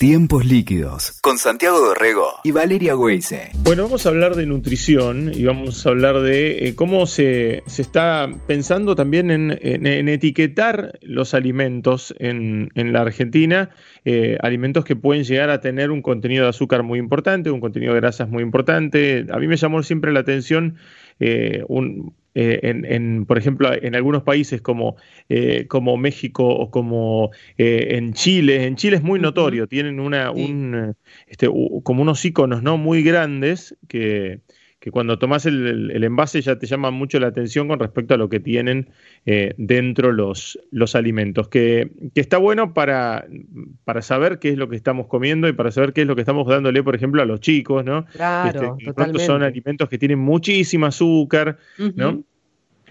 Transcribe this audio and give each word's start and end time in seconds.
Tiempos 0.00 0.46
líquidos 0.46 1.20
con 1.20 1.36
Santiago 1.36 1.78
Dorrego 1.78 2.26
y 2.42 2.52
Valeria 2.52 2.96
Weise. 2.96 3.50
Bueno, 3.62 3.82
vamos 3.82 4.06
a 4.06 4.08
hablar 4.08 4.34
de 4.34 4.46
nutrición 4.46 5.30
y 5.34 5.44
vamos 5.44 5.84
a 5.84 5.90
hablar 5.90 6.20
de 6.20 6.68
eh, 6.68 6.74
cómo 6.74 7.06
se, 7.06 7.62
está 7.66 8.26
pensando 8.46 8.96
también 8.96 9.30
en, 9.30 10.08
etiquetar 10.08 10.98
los 11.02 11.34
alimentos 11.34 12.14
en, 12.18 12.70
la 12.74 13.02
Argentina, 13.02 13.68
eh, 14.06 14.38
alimentos 14.40 14.86
que 14.86 14.96
pueden 14.96 15.24
llegar 15.24 15.50
a 15.50 15.60
tener 15.60 15.90
un 15.90 16.00
contenido 16.00 16.44
de 16.44 16.48
azúcar 16.48 16.82
muy 16.82 16.98
importante, 16.98 17.50
un 17.50 17.60
contenido 17.60 17.92
de 17.92 18.00
grasas 18.00 18.30
muy 18.30 18.42
importante. 18.42 19.26
A 19.30 19.36
mí 19.36 19.48
me 19.48 19.58
llamó 19.58 19.82
siempre 19.82 20.14
la 20.14 20.20
atención 20.20 20.76
eh, 21.18 21.62
un, 21.68 22.14
eh, 22.34 22.60
en, 22.62 23.26
por 23.26 23.38
ejemplo, 23.38 23.70
en 23.72 23.94
algunos 23.94 24.22
países 24.22 24.60
como, 24.60 24.96
eh, 25.28 25.66
como 25.68 25.96
México 25.96 26.46
o 26.46 26.70
como 26.70 27.30
en 27.56 28.12
Chile. 28.12 28.66
En 28.66 28.76
Chile 28.76 28.96
es 28.96 29.02
muy 29.02 29.20
notorio, 29.20 29.66
tienen 29.66 30.00
una, 30.00 30.30
un, 30.30 30.94
este, 31.26 31.48
como 31.82 32.02
unos 32.02 32.24
iconos 32.24 32.62
¿no? 32.62 32.76
muy 32.78 33.02
grandes 33.02 33.76
que, 33.88 34.40
que 34.80 34.90
cuando 34.90 35.18
tomas 35.18 35.44
el, 35.44 36.02
envase 36.02 36.40
ya 36.40 36.58
te 36.58 36.66
llama 36.66 36.90
mucho 36.90 37.20
la 37.20 37.26
atención 37.26 37.68
con 37.68 37.78
respecto 37.78 38.14
a 38.14 38.16
lo 38.16 38.30
que 38.30 38.40
tienen 38.40 38.88
eh, 39.26 39.54
dentro 39.58 40.10
los, 40.10 40.58
los 40.70 40.94
alimentos, 40.94 41.48
que, 41.48 41.90
está 42.14 42.38
bueno 42.38 42.72
para, 42.72 43.26
para 43.84 44.00
saber 44.00 44.38
qué 44.38 44.48
es 44.48 44.56
lo 44.56 44.70
que 44.70 44.76
estamos 44.76 45.06
comiendo 45.06 45.48
y 45.48 45.52
para 45.52 45.70
saber 45.70 45.92
qué 45.92 46.00
es 46.00 46.06
lo 46.06 46.14
que 46.14 46.22
estamos 46.22 46.48
dándole, 46.48 46.82
por 46.82 46.94
ejemplo, 46.94 47.20
a 47.20 47.26
los 47.26 47.40
chicos, 47.40 47.84
¿no? 47.84 48.06
Claro, 48.06 48.78
este, 48.78 49.18
son 49.18 49.42
alimentos 49.42 49.88
que 49.88 49.98
tienen 49.98 50.18
muchísima 50.18 50.88
azúcar, 50.88 51.58
¿no? 51.94 52.24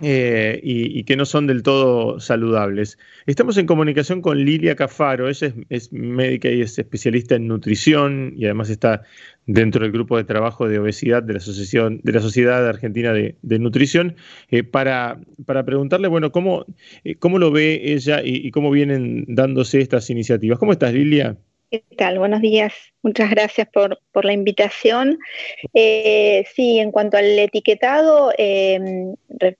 Eh, 0.01 0.59
y, 0.63 1.03
que 1.03 1.17
no 1.17 1.25
son 1.25 1.47
del 1.47 1.63
todo 1.63 2.19
saludables. 2.19 2.97
Estamos 3.25 3.57
en 3.57 3.65
comunicación 3.65 4.21
con 4.21 4.43
Lilia 4.45 4.75
Cafaro, 4.75 5.27
ella 5.27 5.53
es, 5.69 5.91
médica 5.91 6.49
y 6.49 6.61
es 6.61 6.77
especialista 6.79 7.35
en 7.35 7.47
nutrición 7.47 8.33
y 8.37 8.45
además 8.45 8.69
está 8.69 9.03
dentro 9.45 9.83
del 9.83 9.91
grupo 9.91 10.15
de 10.15 10.23
trabajo 10.23 10.67
de 10.67 10.79
obesidad 10.79 11.23
de 11.23 11.33
la 11.33 11.39
Asociación 11.39 11.99
de 12.03 12.13
la 12.13 12.21
Sociedad 12.21 12.67
Argentina 12.67 13.11
de, 13.13 13.35
Nutrición, 13.59 14.15
eh, 14.51 14.63
para, 14.63 15.19
para, 15.45 15.65
preguntarle, 15.65 16.07
bueno, 16.07 16.31
cómo, 16.31 16.65
eh, 17.03 17.15
cómo 17.15 17.39
lo 17.39 17.51
ve 17.51 17.93
ella 17.93 18.21
y, 18.23 18.51
cómo 18.51 18.71
vienen 18.71 19.25
dándose 19.27 19.81
estas 19.81 20.09
iniciativas. 20.09 20.59
¿Cómo 20.59 20.71
estás, 20.71 20.93
Lilia? 20.93 21.37
¿Qué 21.71 21.83
tal? 21.97 22.17
Buenos 22.17 22.41
días. 22.41 22.73
Muchas 23.03 23.29
gracias 23.29 23.67
por, 23.71 24.25
la 24.25 24.33
invitación. 24.33 25.19
Eh, 25.75 26.43
sí, 26.55 26.79
en 26.79 26.91
cuanto 26.91 27.17
al 27.17 27.37
etiquetado, 27.37 28.33
em, 28.39 29.13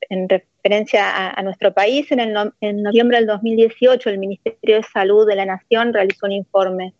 en 0.09 0.29
referencia 0.29 1.29
a, 1.29 1.43
nuestro 1.43 1.71
país, 1.71 2.11
en, 2.11 2.19
el 2.19 2.51
en 2.61 2.81
noviembre 2.81 3.17
del 3.17 3.27
2018 3.27 4.09
el 4.09 4.17
Ministerio 4.17 4.77
de 4.77 4.83
Salud 4.91 5.27
de 5.27 5.35
la 5.35 5.45
Nación 5.45 5.93
realizó 5.93 6.25
un 6.25 6.31
informe 6.31 6.95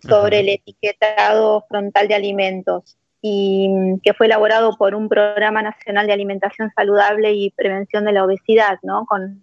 sobre 0.00 0.40
el 0.40 0.48
etiquetado 0.48 1.66
frontal 1.68 2.08
de 2.08 2.14
alimentos 2.14 2.96
y 3.20 3.68
mm, 3.68 4.00
que 4.02 4.14
fue 4.14 4.24
elaborado 4.24 4.74
por 4.78 4.94
un 4.94 5.10
programa 5.10 5.60
nacional 5.60 6.06
de 6.06 6.14
alimentación 6.14 6.72
saludable 6.74 7.34
y 7.34 7.50
prevención 7.50 8.06
de 8.06 8.12
la 8.12 8.24
obesidad, 8.24 8.78
¿no? 8.82 9.04
Con 9.04 9.42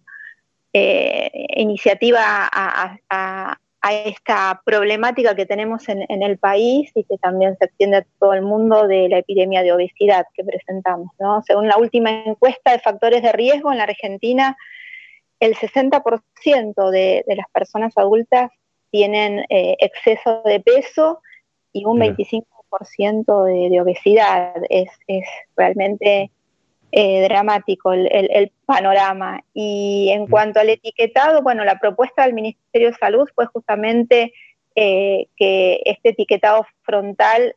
eh, 0.73 1.29
iniciativa 1.55 2.49
a, 2.51 2.97
a 3.11 3.59
esta 3.91 4.61
problemática 4.65 5.35
que 5.35 5.45
tenemos 5.45 5.89
en, 5.89 6.05
el 6.07 6.37
país 6.37 6.89
y 6.95 7.03
que 7.03 7.17
también 7.17 7.57
se 7.57 7.65
extiende 7.65 7.97
a 7.97 8.05
todo 8.17 8.33
el 8.33 8.41
mundo 8.41 8.87
de 8.87 9.09
la 9.09 9.17
epidemia 9.17 9.61
de 9.61 9.73
obesidad 9.73 10.25
que 10.33 10.43
presentamos. 10.45 11.11
Según 11.45 11.67
la 11.67 11.77
última 11.77 12.09
encuesta 12.09 12.71
de 12.71 12.79
factores 12.79 13.21
de 13.21 13.33
riesgo 13.33 13.71
en 13.71 13.79
la 13.79 13.83
Argentina, 13.83 14.55
el 15.41 15.55
60% 15.55 16.89
de, 16.91 17.25
las 17.27 17.49
personas 17.51 17.91
adultas 17.97 18.51
tienen 18.89 19.39
eh, 19.49 19.75
exceso 19.79 20.41
de 20.45 20.61
peso 20.61 21.21
y 21.73 21.83
un 21.83 21.99
25% 21.99 23.43
de, 23.45 23.69
de, 23.69 23.81
obesidad. 23.81 24.53
Es, 24.69 24.89
es 25.07 25.27
realmente 25.57 26.31
eh, 26.95 27.23
dramático 27.23 27.91
el, 27.91 28.51
panorama. 28.67 29.43
Y 29.51 30.11
en 30.11 30.27
cuanto 30.27 30.59
al 30.59 30.69
etiquetado, 30.69 31.41
bueno, 31.41 31.65
la 31.65 31.79
propuesta 31.79 32.23
del 32.23 32.35
Ministerio 32.35 32.91
de 32.91 32.97
Salud 32.97 33.27
fue 33.33 33.47
justamente 33.47 34.31
eh, 34.75 35.25
que 35.35 35.81
este 35.85 36.09
etiquetado 36.09 36.67
frontal 36.83 37.55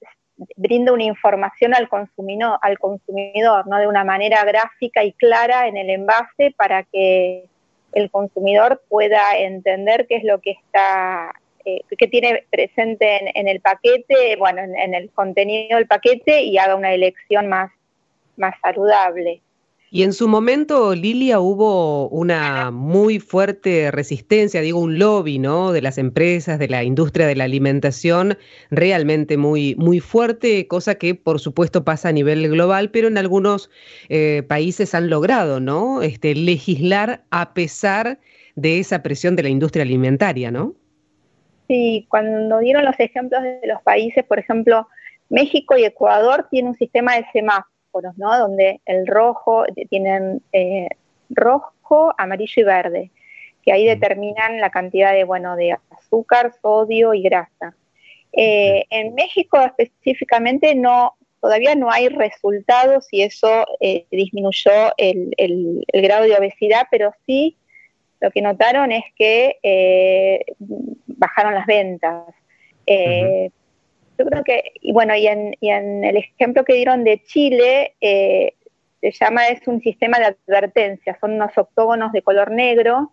brinda 0.57 0.95
una 0.95 1.05
información 1.05 1.75
al 1.75 1.87
consumidor, 1.91 2.59
al 2.63 2.79
consumidor, 2.79 3.67
¿no? 3.67 3.77
De 3.79 3.87
una 3.87 4.05
manera 4.05 4.43
gráfica 4.45 5.05
y 5.05 5.13
clara 5.13 5.69
en 5.69 5.77
el 5.77 5.91
envase 5.91 6.55
para 6.57 6.85
que 6.85 7.45
el 7.93 8.11
consumidor 8.11 8.83
pueda 8.89 9.37
entender 9.37 10.07
qué 10.07 10.17
es 10.17 10.25
lo 10.25 10.41
que 10.41 10.53
está 10.53 11.35
eh, 11.67 11.83
que 11.99 12.09
tiene 12.09 12.45
presente 12.51 13.39
en, 13.39 13.49
el 13.49 13.61
paquete, 13.61 14.37
bueno, 14.37 14.63
en, 14.63 14.95
el 14.95 15.11
contenido 15.11 15.77
del 15.77 15.87
paquete 15.87 16.43
y 16.43 16.57
haga 16.57 16.75
una 16.75 16.95
elección 16.95 17.49
más 17.49 17.71
más 18.37 18.55
saludable. 18.63 19.43
Y 19.91 20.03
en 20.03 20.13
su 20.13 20.27
momento, 20.27 20.95
Lilia, 20.97 21.39
hubo 21.39 22.09
una 22.09 22.73
muy 22.73 23.21
fuerte 23.21 23.93
resistencia, 23.93 24.61
digo, 24.61 24.81
un 24.81 24.99
lobby, 24.99 25.39
¿no? 25.39 25.71
De 25.71 25.81
las 25.81 25.97
empresas, 25.97 26.59
de 26.59 26.69
la 26.69 26.83
industria 26.83 27.27
de 27.27 27.37
la 27.37 27.45
alimentación, 27.45 28.37
realmente 28.71 29.37
muy, 29.37 29.77
muy 29.77 30.01
fuerte, 30.01 30.67
cosa 30.67 30.97
que 30.97 31.15
por 31.15 31.39
supuesto 31.39 31.85
pasa 31.85 32.09
a 32.09 32.13
nivel 32.13 32.49
global, 32.49 32.91
pero 32.91 33.07
en 33.07 33.17
algunos 33.17 33.71
eh, 34.09 34.43
países 34.49 34.93
han 34.95 35.09
logrado, 35.09 35.61
¿no? 35.61 36.03
Este, 36.03 36.35
legislar 36.35 37.23
a 37.31 37.55
pesar 37.55 38.19
de 38.57 38.81
esa 38.81 39.03
presión 39.03 39.37
de 39.37 39.45
la 39.45 39.51
industria 39.51 39.85
alimentaria, 39.85 40.51
¿no? 40.51 40.75
Sí, 41.69 42.07
cuando 42.09 42.59
dieron 42.59 42.85
los 42.85 42.99
ejemplos 42.99 43.43
de 43.43 43.61
los 43.65 43.81
países, 43.83 44.25
por 44.25 44.41
ejemplo, 44.41 44.89
México 45.29 45.77
y 45.77 45.85
Ecuador 45.85 46.49
tienen 46.51 46.71
un 46.71 46.77
sistema 46.77 47.17
de 47.17 47.25
semáforos 48.03 48.17
¿no? 48.17 48.39
Donde 48.39 48.81
el 48.87 49.07
rojo, 49.07 49.65
tienen 49.89 50.43
eh, 50.53 50.89
rojo, 51.31 52.13
amarillo 52.19 52.63
y 52.63 52.65
verde, 52.65 53.11
que 53.63 53.73
ahí 53.73 53.87
determinan 53.87 54.61
la 54.61 54.71
cantidad 54.71 55.13
de, 55.13 55.25
bueno, 55.25 55.57
de 55.57 55.77
azúcar, 55.91 56.53
sodio 56.63 57.15
y 57.15 57.23
grasa. 57.23 57.75
Eh, 58.33 58.85
en 58.91 59.15
México 59.15 59.59
específicamente 59.59 60.75
no, 60.75 61.15
todavía 61.41 61.75
no 61.75 61.91
hay 61.91 62.09
resultados 62.09 63.07
si 63.07 63.23
eso 63.23 63.65
eh, 63.81 64.07
disminuyó 64.11 64.93
el, 64.99 65.85
grado 65.93 66.25
de 66.25 66.37
obesidad, 66.37 66.87
pero 66.91 67.13
sí 67.25 67.57
lo 68.21 68.31
que 68.31 68.43
notaron 68.43 68.93
es 68.93 69.05
que 69.17 69.59
bajaron 71.07 71.55
las 71.55 71.67
ventas 71.67 72.35
yo 74.19 74.25
creo 74.25 74.45
que, 74.45 74.73
y 74.81 74.93
bueno, 74.93 75.15
y 75.15 75.27
en, 75.27 75.55
el 76.05 76.17
ejemplo 76.17 76.65
que 76.65 76.75
dieron 76.75 77.05
de 77.05 77.23
Chile, 77.25 77.95
eh, 78.01 78.55
se 79.03 79.13
llama, 79.13 79.49
es 79.49 79.67
un 79.69 79.81
sistema 79.81 80.19
de 80.19 80.37
advertencia, 80.47 81.17
son 81.21 81.35
unos 81.35 81.57
octógonos 81.57 82.13
de 82.13 82.23
color 82.23 82.51
negro 82.51 83.13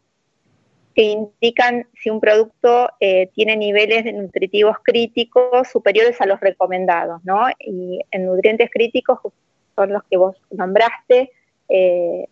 que 0.96 1.04
indican 1.04 1.88
si 2.02 2.10
un 2.10 2.20
producto 2.20 2.90
eh, 3.00 3.30
tiene 3.34 3.58
niveles 3.58 4.04
de 4.04 4.14
nutritivos 4.14 4.78
críticos 4.84 5.68
superiores 5.68 6.22
a 6.22 6.26
los 6.26 6.40
recomendados, 6.40 7.24
¿no? 7.26 7.48
Y 7.60 8.00
en 8.12 8.26
nutrientes 8.28 8.70
críticos 8.72 9.20
son 9.76 9.92
los 9.92 10.04
que 10.04 10.18
vos 10.18 10.36
nombraste, 10.52 11.32
eh, 11.70 12.28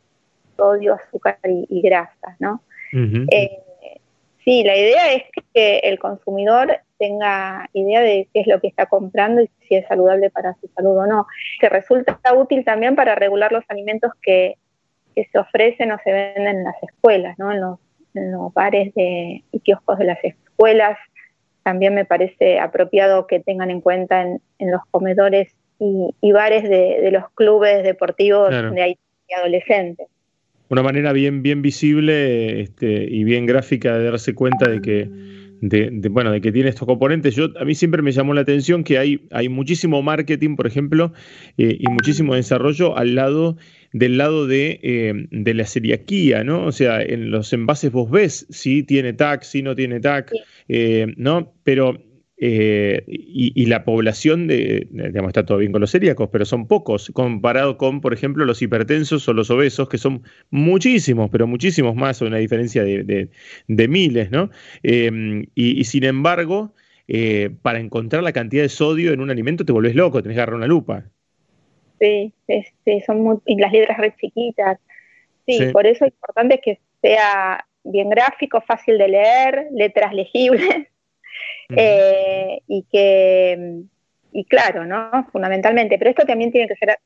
sodio, 0.56 0.94
azúcar 0.94 1.40
y, 1.44 1.81
grasa, 1.81 2.36
¿no? 2.40 2.62
Sí, 4.44 4.63
la 4.63 4.78
idea 4.78 5.13
es 5.13 5.24
que 5.53 5.79
el 5.79 6.00
consumidor 6.00 6.79
tenga 6.97 7.69
idea 7.74 8.02
de 8.02 8.28
qué 8.34 8.41
es 8.41 8.47
lo 8.47 8.59
que 8.59 8.68
está 8.68 8.85
comprando 8.85 9.41
y 9.41 9.50
si 9.68 9.75
es 9.75 9.88
saludable 9.88 10.29
para 10.29 10.56
su 10.62 10.68
salud 10.75 10.97
o 10.97 11.07
no. 11.07 11.28
Que 11.59 11.69
resulta 11.69 12.19
útil 12.35 12.63
también 12.63 12.96
para 12.96 13.16
regular 13.16 13.51
los 13.51 13.63
alimentos 13.69 14.12
que, 14.22 14.57
se 15.13 15.38
ofrecen 15.38 15.91
o 15.91 15.97
se 16.03 16.12
venden 16.12 16.47
en 16.47 16.63
las 16.63 16.81
escuelas, 16.81 17.38
¿no? 17.38 17.51
en, 17.51 17.59
los, 17.59 18.53
bares 18.53 18.94
de, 18.96 19.44
y 19.51 19.59
kioscos 19.59 19.97
de 19.97 20.06
las 20.06 20.24
escuelas. 20.24 20.97
También 21.63 21.94
me 21.94 22.06
parece 22.06 22.59
apropiado 22.59 23.27
que 23.27 23.39
tengan 23.39 23.69
en 23.71 23.81
cuenta 23.81 24.21
en, 24.21 24.42
los 24.60 24.81
comedores 24.89 25.54
y, 25.80 26.31
bares 26.31 26.63
de, 26.63 27.10
los 27.12 27.30
clubes 27.31 27.83
deportivos 27.83 28.51
donde 28.51 28.81
hay 28.81 29.00
adolescentes 29.36 30.07
una 30.71 30.83
manera 30.83 31.12
bien, 31.12 31.44
bien 31.44 31.62
visible 31.62 32.62
este, 32.62 33.03
y 33.03 33.25
bien 33.25 33.45
gráfica 33.45 33.97
de 33.97 34.06
darse 34.06 34.33
cuenta 34.33 34.69
de 34.69 34.81
que 34.81 35.09
de, 35.59 36.09
bueno, 36.09 36.31
de 36.31 36.39
que 36.39 36.51
tiene 36.51 36.69
estos 36.69 36.88
componentes. 36.88 37.35
Yo, 37.35 37.50
a 37.59 37.65
mí 37.65 37.75
siempre 37.75 38.01
me 38.01 38.13
llamó 38.13 38.33
la 38.33 38.41
atención 38.41 38.83
que 38.85 38.97
hay, 38.97 39.27
hay 39.31 39.50
muchísimo 39.50 40.01
marketing, 40.01 40.56
por 40.56 40.65
ejemplo, 40.65 41.12
eh, 41.57 41.77
y 41.77 41.88
muchísimo 41.89 42.35
desarrollo 42.35 42.97
al 42.97 43.15
lado 43.15 43.57
del 43.91 44.18
lado 44.18 44.47
de, 44.47 44.79
eh, 44.81 45.27
de, 45.29 45.53
la 45.53 45.65
celiaquía, 45.65 46.45
¿no? 46.45 46.65
O 46.65 46.71
sea, 46.71 47.01
en 47.03 47.29
los 47.29 47.51
envases 47.51 47.91
vos 47.91 48.09
ves 48.09 48.47
si 48.50 48.83
tiene 48.83 49.12
TAC, 49.12 49.44
si 49.44 49.62
no 49.62 49.75
tiene 49.75 50.00
TAC, 50.00 50.31
eh, 50.69 51.13
¿no? 51.18 51.53
Pero 51.65 52.01
eh, 52.44 53.04
y, 53.06 53.68
la 53.68 53.84
población 53.86 54.48
de, 54.48 54.88
digamos, 54.90 55.30
está 55.30 55.46
todo 55.46 55.60
bien 55.60 55.72
con 55.72 55.80
los 55.80 55.92
celíacos, 55.92 56.30
pero 56.32 56.44
son 56.44 56.68
pocos 56.68 57.12
comparado 57.14 57.78
con, 57.78 58.02
por 58.02 58.16
ejemplo, 58.16 58.46
los 58.46 58.64
hipertensos 58.64 59.30
o 59.30 59.34
los 59.34 59.52
obesos, 59.52 59.88
que 59.88 60.00
son 60.00 60.24
muchísimos, 60.50 61.30
pero 61.30 61.46
muchísimos 61.46 61.96
más, 61.96 62.20
una 62.24 62.38
diferencia 62.38 62.84
de, 62.84 63.30
miles, 63.68 64.32
¿no? 64.32 64.50
Em, 64.82 65.46
y, 65.54 65.84
sin 65.84 66.04
embargo, 66.04 66.74
eh, 67.08 67.52
para 67.62 67.80
encontrar 67.80 68.24
la 68.24 68.34
cantidad 68.34 68.64
de 68.64 68.70
sodio 68.70 69.14
en 69.14 69.22
un 69.22 69.30
alimento 69.30 69.64
te 69.64 69.72
volvés 69.72 69.94
loco, 69.94 70.24
tenés 70.24 70.36
que 70.36 70.42
agarrar 70.42 70.56
una 70.56 70.68
lupa. 70.68 71.04
Sí, 72.00 72.34
son 73.06 73.22
muy, 73.22 73.38
y 73.46 73.56
las 73.58 73.72
letras 73.72 74.00
re 74.00 74.16
chiquitas. 74.20 74.80
Sí, 75.46 75.60
por 75.72 75.86
eso 75.86 76.06
es 76.06 76.12
importante 76.12 76.60
que 76.60 76.80
sea 77.04 77.68
bien 77.84 78.10
gráfico, 78.10 78.62
fácil 78.62 78.98
de 78.98 79.10
leer, 79.10 79.68
letras 79.72 80.12
legibles, 80.12 80.88
eh, 81.75 82.62
y 82.68 82.83
que, 82.91 83.83
y 84.31 84.45
claro, 84.45 84.85
¿no? 84.85 85.27
Fundamentalmente, 85.31 85.97
pero 85.97 86.09
esto 86.09 86.25
también 86.25 86.51
tiene 86.51 86.68
que 86.68 86.75
ser 86.75 86.97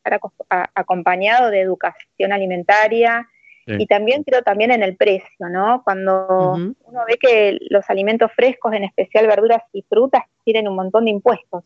acompañado 0.76 1.50
de 1.50 1.62
educación 1.62 2.32
alimentaria, 2.32 3.28
y 3.68 3.88
también 3.88 4.24
creo 4.24 4.44
también 4.44 4.70
en 4.70 4.84
el 4.84 4.96
precio, 4.96 5.50
¿no? 5.50 5.82
Cuando 5.84 6.54
uno 6.54 7.02
ve 7.08 7.18
que 7.20 7.58
los 7.70 7.90
alimentos 7.90 8.32
frescos, 8.34 8.74
en 8.74 8.84
especial 8.84 9.26
verduras 9.26 9.64
y 9.74 9.82
frutas, 9.90 10.24
tienen 10.44 10.68
un 10.68 10.76
montón 10.76 11.06
de 11.06 11.12
impuestos 11.12 11.64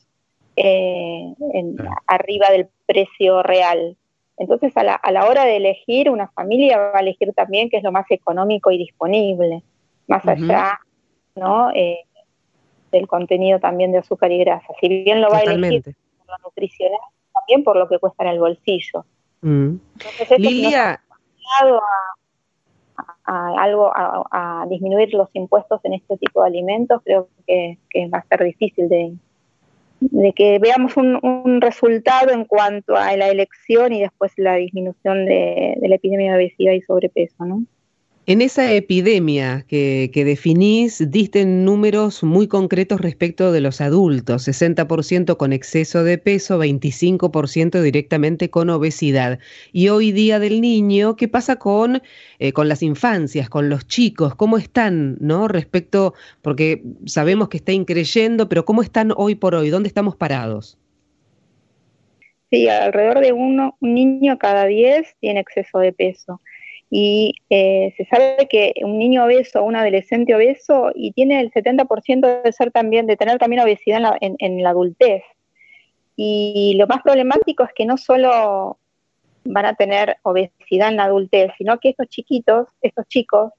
eh, 0.55 1.33
arriba 2.07 2.47
del 2.51 2.69
precio 2.85 3.43
real. 3.43 3.97
Entonces, 4.37 4.75
a 4.77 4.83
la, 4.83 4.93
a 4.93 5.11
la, 5.11 5.27
hora 5.27 5.43
de 5.43 5.57
elegir, 5.57 6.09
una 6.09 6.29
familia 6.29 6.77
va 6.77 6.99
a 6.99 7.01
elegir 7.01 7.33
también 7.33 7.69
qué 7.69 7.77
es 7.77 7.83
lo 7.83 7.91
más 7.91 8.09
económico 8.09 8.71
y 8.71 8.77
disponible, 8.77 9.61
más 10.07 10.25
allá, 10.25 10.79
¿no? 11.35 11.71
Eh, 11.75 12.05
del 12.91 13.07
contenido 13.07 13.59
también 13.59 13.91
de 13.91 14.00
azúcar 14.00 14.31
y 14.31 14.39
grasa. 14.39 14.68
Si 14.80 14.88
bien 14.88 15.21
lo 15.21 15.30
va 15.30 15.38
a 15.38 15.41
elegir 15.41 15.83
por 15.83 16.27
lo 16.27 16.36
nutricional, 16.45 17.00
también 17.33 17.63
por 17.63 17.77
lo 17.77 17.88
que 17.88 18.00
cuesta 18.00 18.24
en 18.24 18.30
el 18.30 18.39
bolsillo. 18.39 19.06
Mm. 19.41 19.75
Entonces, 19.94 20.39
Lilia, 20.39 21.01
a, 23.25 23.63
algo, 23.63 23.91
a, 23.95 24.65
disminuir 24.69 25.13
los 25.13 25.30
impuestos 25.33 25.80
en 25.83 25.94
este 25.94 26.18
tipo 26.18 26.41
de 26.41 26.47
alimentos, 26.47 27.01
creo 27.03 27.30
que, 27.47 27.77
va 28.13 28.19
a 28.19 28.25
ser 28.27 28.44
difícil 28.44 28.89
de, 28.89 29.13
que 30.33 30.59
veamos 30.59 30.97
un, 30.97 31.62
resultado 31.62 32.31
en 32.31 32.45
cuanto 32.45 32.95
a 32.95 33.15
la 33.15 33.30
elección 33.30 33.94
y 33.94 34.01
después 34.01 34.33
la 34.38 34.56
disminución 34.56 35.25
de, 35.25 35.75
de 35.80 35.88
la 35.88 35.95
epidemia 35.95 36.31
de 36.31 36.38
obesidad 36.38 36.74
y 36.74 36.81
sobrepeso, 36.81 37.45
¿no? 37.45 37.63
En 38.25 38.42
esa 38.42 38.71
epidemia 38.74 39.66
que, 39.68 40.12
definís, 40.13 41.10
diste 41.10 41.45
números 41.45 42.24
muy 42.24 42.48
concretos 42.48 43.01
respecto 43.01 43.51
de 43.51 43.60
los 43.60 43.81
adultos, 43.81 44.48
60% 44.48 45.36
con 45.36 45.51
exceso 45.51 46.04
de 46.04 46.19
peso, 46.19 46.60
25% 46.60 47.81
directamente 47.81 48.51
con 48.51 48.69
obesidad. 48.69 49.39
Y 49.71 49.89
hoy 49.89 50.12
día 50.12 50.38
del 50.38 50.62
niño, 50.62 51.16
¿qué 51.16 51.27
pasa 51.27 51.56
con, 51.56 52.04
eh, 52.38 52.54
con 52.54 52.69
las 52.69 52.83
infancias, 52.83 53.50
con 53.50 53.68
los 53.68 53.88
chicos? 53.88 54.36
¿Cómo 54.36 54.60
están, 54.60 55.18
no? 55.19 55.48
Respecto, 55.48 56.13
porque 56.44 56.83
sabemos 57.07 57.50
que 57.50 57.57
está 57.57 57.71
increyendo, 57.71 58.48
pero 58.48 58.63
¿cómo 58.63 58.83
están 58.83 59.12
hoy 59.16 59.33
por 59.33 59.56
hoy? 59.56 59.71
¿Dónde 59.71 59.88
estamos 59.88 60.16
parados? 60.16 60.77
Sí, 62.51 62.68
alrededor 62.68 63.21
de 63.21 63.31
uno, 63.31 63.75
un 63.80 63.94
niño 63.95 64.38
cada 64.38 64.66
diez 64.66 65.16
tiene 65.19 65.39
exceso 65.39 65.80
de 65.80 65.94
peso 65.94 66.42
y 66.91 67.36
eh, 67.50 67.94
se 67.97 68.06
sabe 68.06 68.47
que 68.50 68.74
un 68.83 68.97
niño 68.97 69.25
obeso 69.25 69.62
o 69.62 69.63
un 69.63 69.75
adolescente 69.75 70.33
obeso 70.33 70.91
y 70.95 71.12
tiene 71.12 71.39
el 71.39 71.51
70% 71.51 72.41
de 72.44 72.51
ser 72.51 72.71
también 72.71 73.06
de 73.06 73.15
tener 73.15 73.38
también 73.38 73.62
obesidad 73.62 74.18
en 74.19 74.63
la, 74.63 74.69
adultez. 74.71 75.24
Y 76.15 76.75
lo 76.77 76.88
más 76.88 77.01
problemático 77.03 77.63
es 77.63 77.71
que 77.75 77.86
no 77.86 77.97
solo 77.97 78.80
van 79.44 79.65
a 79.65 79.75
tener 79.75 80.18
obesidad 80.24 80.89
en 80.89 80.97
la 80.97 81.06
adultez 81.06 81.51
sino 81.57 81.80
que 81.80 81.89
estos 81.89 82.07
chiquitos 82.09 82.68
estos 82.81 83.07
chicos 83.07 83.53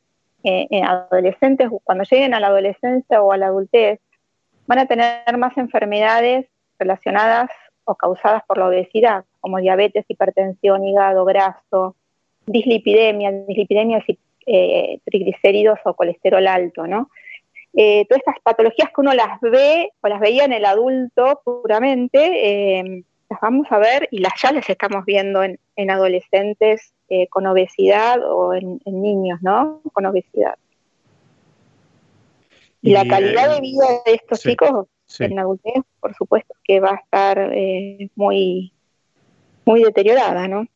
eh, 0.45 0.67
eh, 0.71 0.83
adolescentes 0.83 1.71
cuando 1.85 2.05
lleguen 2.05 2.35
a 2.35 2.41
la 2.41 2.49
adolescencia 2.49 3.23
o 3.23 3.33
a 3.33 3.39
la 3.39 3.47
adultez 3.47 3.99
van 4.67 4.79
a 4.79 4.87
tener 4.87 5.39
más 5.39 5.57
enfermedades 5.57 6.47
relacionadas 6.79 7.51
o 7.85 7.95
causadas 7.95 8.43
por 8.47 8.59
la 8.59 8.67
obesidad 8.67 9.25
como 9.41 9.59
diabetes 9.59 10.05
hipertensión 10.07 10.85
hígado 10.85 11.25
graso 11.25 11.97
dislipidemia, 12.51 13.33
dislipidemia 13.47 14.05
eh, 14.47 14.99
triglicéridos 15.05 15.79
o 15.85 15.95
colesterol 15.95 16.47
alto, 16.47 16.87
¿no? 16.87 17.11
Eh, 17.73 18.05
todas 18.09 18.21
estas 18.21 18.41
patologías 18.43 18.89
que 18.89 19.01
uno 19.01 19.15
las 19.15 19.41
ve 19.41 19.93
o 20.01 20.09
las 20.09 20.19
veía 20.19 20.45
en 20.45 20.53
el 20.53 20.65
adulto 20.65 21.41
puramente, 21.45 22.79
eh, 22.81 23.05
las 23.29 23.41
vamos 23.41 23.69
a 23.71 23.79
ver 23.79 24.09
y 24.11 24.19
las 24.19 24.33
ya 24.43 24.51
las 24.51 24.69
estamos 24.69 25.05
viendo 25.05 25.45
en, 25.45 25.59
adolescentes 25.91 26.93
eh, 27.09 27.29
con 27.29 27.47
obesidad 27.47 28.19
o 28.29 28.55
en, 28.55 28.81
niños, 28.85 29.41
¿no? 29.41 29.81
Con 29.93 30.05
obesidad. 30.07 30.57
Y, 32.83 32.93
la 32.93 33.07
calidad 33.07 33.55
de 33.55 33.61
vida 33.61 33.85
de 34.05 34.15
estos 34.15 34.41
chicos 34.41 34.89
en 35.21 35.39
adultez, 35.39 35.83
por 36.01 36.15
supuesto, 36.15 36.55
que 36.65 36.81
va 36.81 36.91
a 36.91 36.97
estar 36.97 37.53
muy, 38.17 38.73
muy 39.65 39.85
deteriorada, 39.85 40.49
¿no? 40.49 40.67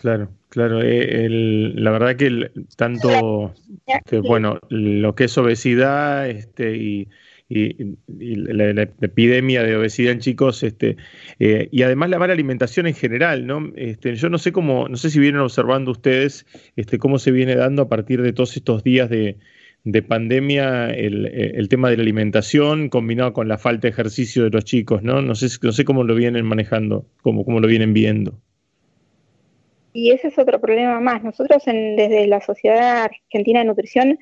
Claro. 0.00 0.30
Claro, 0.50 0.82
eh, 0.82 1.28
la 1.28 1.92
verdad 1.92 2.16
que 2.16 2.50
tanto, 2.76 3.54
que, 4.04 4.18
bueno, 4.18 4.58
lo 4.68 5.14
que 5.14 5.24
es 5.24 5.38
obesidad 5.38 6.28
este, 6.28 6.76
y, 6.76 7.08
la, 7.48 8.82
epidemia 9.00 9.62
de 9.62 9.76
obesidad 9.76 10.12
en 10.12 10.18
chicos, 10.18 10.64
este, 10.64 10.96
eh, 11.38 11.68
y 11.70 11.82
además 11.82 12.10
la 12.10 12.18
mala 12.18 12.32
alimentación 12.32 12.88
en 12.88 12.94
general, 12.94 13.46
¿no? 13.46 13.70
Este, 13.76 14.16
yo 14.16 14.28
no 14.28 14.38
sé 14.38 14.50
cómo, 14.50 14.88
no 14.88 14.96
sé 14.96 15.10
si 15.10 15.20
vienen 15.20 15.40
observando 15.40 15.92
ustedes 15.92 16.46
este, 16.74 16.98
cómo 16.98 17.20
se 17.20 17.30
viene 17.30 17.54
dando 17.54 17.82
a 17.82 17.88
partir 17.88 18.20
de 18.22 18.32
todos 18.32 18.56
estos 18.56 18.82
días 18.82 19.08
de, 19.08 19.36
pandemia 20.08 20.90
el, 20.90 21.26
el, 21.26 21.68
tema 21.68 21.90
de 21.90 21.96
la 21.96 22.02
alimentación 22.02 22.88
combinado 22.88 23.32
con 23.32 23.46
la 23.46 23.58
falta 23.58 23.82
de 23.82 23.90
ejercicio 23.90 24.44
de 24.44 24.50
los 24.50 24.64
chicos, 24.64 25.02
¿no? 25.04 25.22
No 25.22 25.36
sé, 25.36 25.46
no 25.62 25.72
sé 25.72 25.84
cómo 25.84 26.02
lo 26.02 26.16
vienen 26.16 26.44
manejando, 26.44 27.06
cómo, 27.22 27.44
cómo 27.44 27.60
lo 27.60 27.68
vienen 27.68 27.92
viendo. 27.92 28.40
Y 29.92 30.12
ese 30.12 30.28
es 30.28 30.38
otro 30.38 30.60
problema 30.60 31.00
más. 31.00 31.22
Nosotros 31.22 31.62
desde 31.64 32.26
la 32.26 32.40
Sociedad 32.40 33.04
Argentina 33.04 33.60
de 33.60 33.64
Nutrición, 33.66 34.18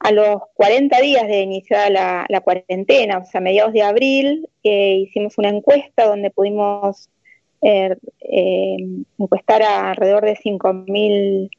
a 0.00 0.10
los 0.10 0.42
40 0.54 1.00
días 1.00 1.28
de 1.28 1.42
iniciar 1.42 1.92
la, 1.92 2.40
cuarentena, 2.40 3.18
o 3.18 3.24
sea, 3.24 3.40
mediados 3.40 3.72
de 3.72 3.82
abril, 3.82 4.48
eh, 4.64 4.96
hicimos 4.96 5.38
una 5.38 5.48
encuesta 5.48 6.06
donde 6.06 6.30
pudimos 6.30 7.08
eh, 7.60 7.96
eh, 8.20 8.76
encuestar 9.18 9.62
a 9.62 9.90
alrededor 9.90 10.24
de 10.24 10.36
5.000 10.36 11.50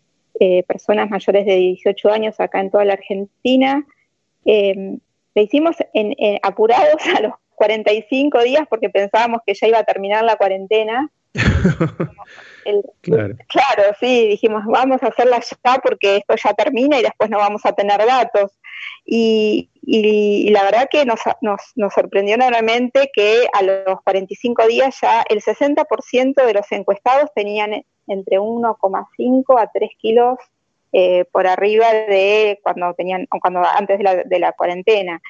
personas 0.68 1.10
mayores 1.10 1.46
de 1.46 1.56
18 1.56 2.10
años 2.10 2.38
acá 2.40 2.60
en 2.60 2.70
toda 2.70 2.84
la 2.84 2.94
Argentina. 2.94 3.86
le 4.44 5.00
hicimos 5.36 5.78
en, 5.94 6.14
apurados 6.42 7.02
a 7.16 7.22
los 7.22 7.34
45 7.56 8.44
días 8.44 8.66
porque 8.70 8.90
pensábamos 8.90 9.40
que 9.46 9.54
ya 9.54 9.68
iba 9.68 9.80
a 9.80 9.86
terminar 9.86 10.26
la 10.26 10.36
cuarentena. 10.36 11.10
claro. 13.02 13.96
sí, 14.00 14.28
dijimos, 14.28 14.64
vamos 14.66 15.02
a 15.04 15.08
hacerla 15.08 15.40
ya 15.40 15.76
porque 15.84 16.18
esto 16.18 16.36
ya 16.36 16.54
termina 16.54 17.00
y 17.00 17.04
después 17.04 17.30
no 17.30 17.38
vamos 17.38 17.66
a 17.66 17.74
tener 17.74 18.06
datos. 18.06 18.52
Y, 19.06 19.70
la 20.52 20.64
verdad 20.64 20.88
que 20.90 21.06
nos, 21.06 21.20
nos, 21.42 21.94
sorprendió 21.94 22.36
enormemente 22.36 23.12
que 23.14 23.48
a 23.54 23.62
los 23.62 24.02
45 24.04 24.68
días 24.68 24.96
ya 25.02 25.24
el 25.30 25.42
60% 25.42 26.46
de 26.46 26.54
los 26.54 26.72
encuestados 26.72 27.30
tenían 27.36 27.86
entre 28.08 28.40
1,5 28.40 29.62
a 29.62 29.72
3 29.74 29.90
kilos 29.98 30.38
eh, 30.94 31.26
por 31.32 31.48
arriba 31.48 31.92
de 31.92 32.60
cuando 32.62 32.94
tenían 32.94 33.28
cuando 33.42 33.64
antes 33.66 33.98
de 33.98 34.04
la, 34.04 34.16
de 34.24 34.40
la 34.40 34.52
cuarentena. 34.54 35.22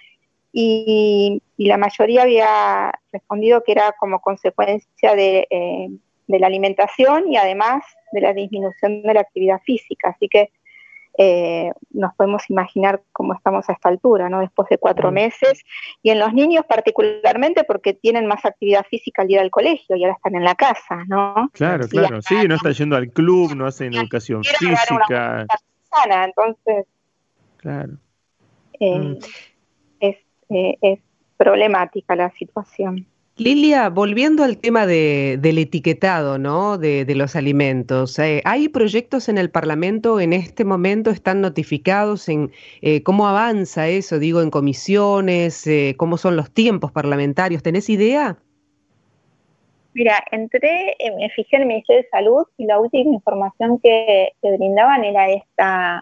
Y, 0.51 1.41
la 1.57 1.77
mayoría 1.77 2.23
había 2.23 2.93
respondido 3.11 3.63
que 3.63 3.71
era 3.71 3.93
como 3.93 4.19
consecuencia 4.19 5.15
de 5.15 5.47
eh, 5.49 5.89
de 6.27 6.39
la 6.39 6.47
alimentación 6.47 7.31
y 7.31 7.37
además 7.37 7.83
de 8.11 8.21
la 8.21 8.33
disminución 8.33 9.01
de 9.01 9.13
la 9.13 9.21
actividad 9.21 9.61
física. 9.63 10.09
Así 10.09 10.27
que 10.27 10.51
eh, 11.17 11.71
nos 11.91 12.15
podemos 12.15 12.49
imaginar 12.49 13.03
cómo 13.11 13.33
estamos 13.35 13.69
a 13.69 13.73
esta 13.73 13.89
altura, 13.89 14.29
¿no? 14.29 14.39
Después 14.39 14.67
de 14.69 14.79
cuatro 14.79 15.11
meses. 15.11 15.63
Y 16.01 16.09
en 16.09 16.19
los 16.19 16.33
niños 16.33 16.65
particularmente 16.67 17.63
porque 17.63 17.93
tienen 17.93 18.25
más 18.25 18.43
actividad 18.45 18.85
física 18.89 19.21
al 19.21 19.31
ir 19.31 19.39
al 19.39 19.51
colegio 19.51 19.95
y 19.95 20.03
ahora 20.03 20.15
están 20.15 20.35
en 20.35 20.43
la 20.43 20.55
casa, 20.55 21.03
¿no? 21.07 21.49
Claro, 21.53 21.87
claro. 21.87 22.21
Sí, 22.21 22.35
no 22.47 22.55
están 22.55 22.73
yendo 22.73 22.95
al 22.95 23.09
club, 23.09 23.55
no 23.55 23.67
hacen 23.67 23.93
educación 23.93 24.43
física. 24.43 25.45
Sana, 25.91 26.25
entonces. 26.25 26.87
Claro. 27.57 27.93
Eh, 28.79 28.99
mm. 28.99 29.17
es, 29.99 30.17
eh, 30.49 30.77
es 30.81 30.99
problemática 31.37 32.15
la 32.15 32.31
situación. 32.31 33.05
Lilia, 33.35 33.89
volviendo 33.89 34.43
al 34.43 34.59
tema 34.59 34.85
del 34.85 35.57
etiquetado 35.57 36.37
¿no? 36.37 36.77
de, 36.77 37.11
los 37.15 37.35
alimentos, 37.35 38.19
eh, 38.19 38.43
¿hay 38.45 38.69
proyectos 38.69 39.27
en 39.27 39.39
el 39.39 39.49
Parlamento 39.49 40.19
en 40.19 40.33
este 40.33 40.63
momento? 40.63 41.09
¿Están 41.09 41.41
notificados 41.41 42.29
en 42.29 42.51
eh, 42.83 43.01
cómo 43.01 43.27
avanza 43.27 43.87
eso? 43.87 44.19
Digo, 44.19 44.43
en 44.43 44.51
comisiones, 44.51 45.65
eh, 45.65 45.95
cómo 45.97 46.17
son 46.17 46.35
los 46.35 46.51
tiempos 46.51 46.91
parlamentarios. 46.91 47.63
¿Tenés 47.63 47.89
idea? 47.89 48.37
Mira, 49.95 50.23
entré, 50.31 50.95
me 51.17 51.27
fijé 51.31 51.55
en 51.55 51.63
el 51.63 51.67
Ministerio 51.69 52.03
de 52.03 52.09
Salud 52.09 52.45
y 52.57 52.65
la 52.65 52.79
última 52.79 53.15
información 53.15 53.79
que, 53.79 54.33
brindaban 54.43 55.03
era 55.03 55.31
esta, 55.31 56.01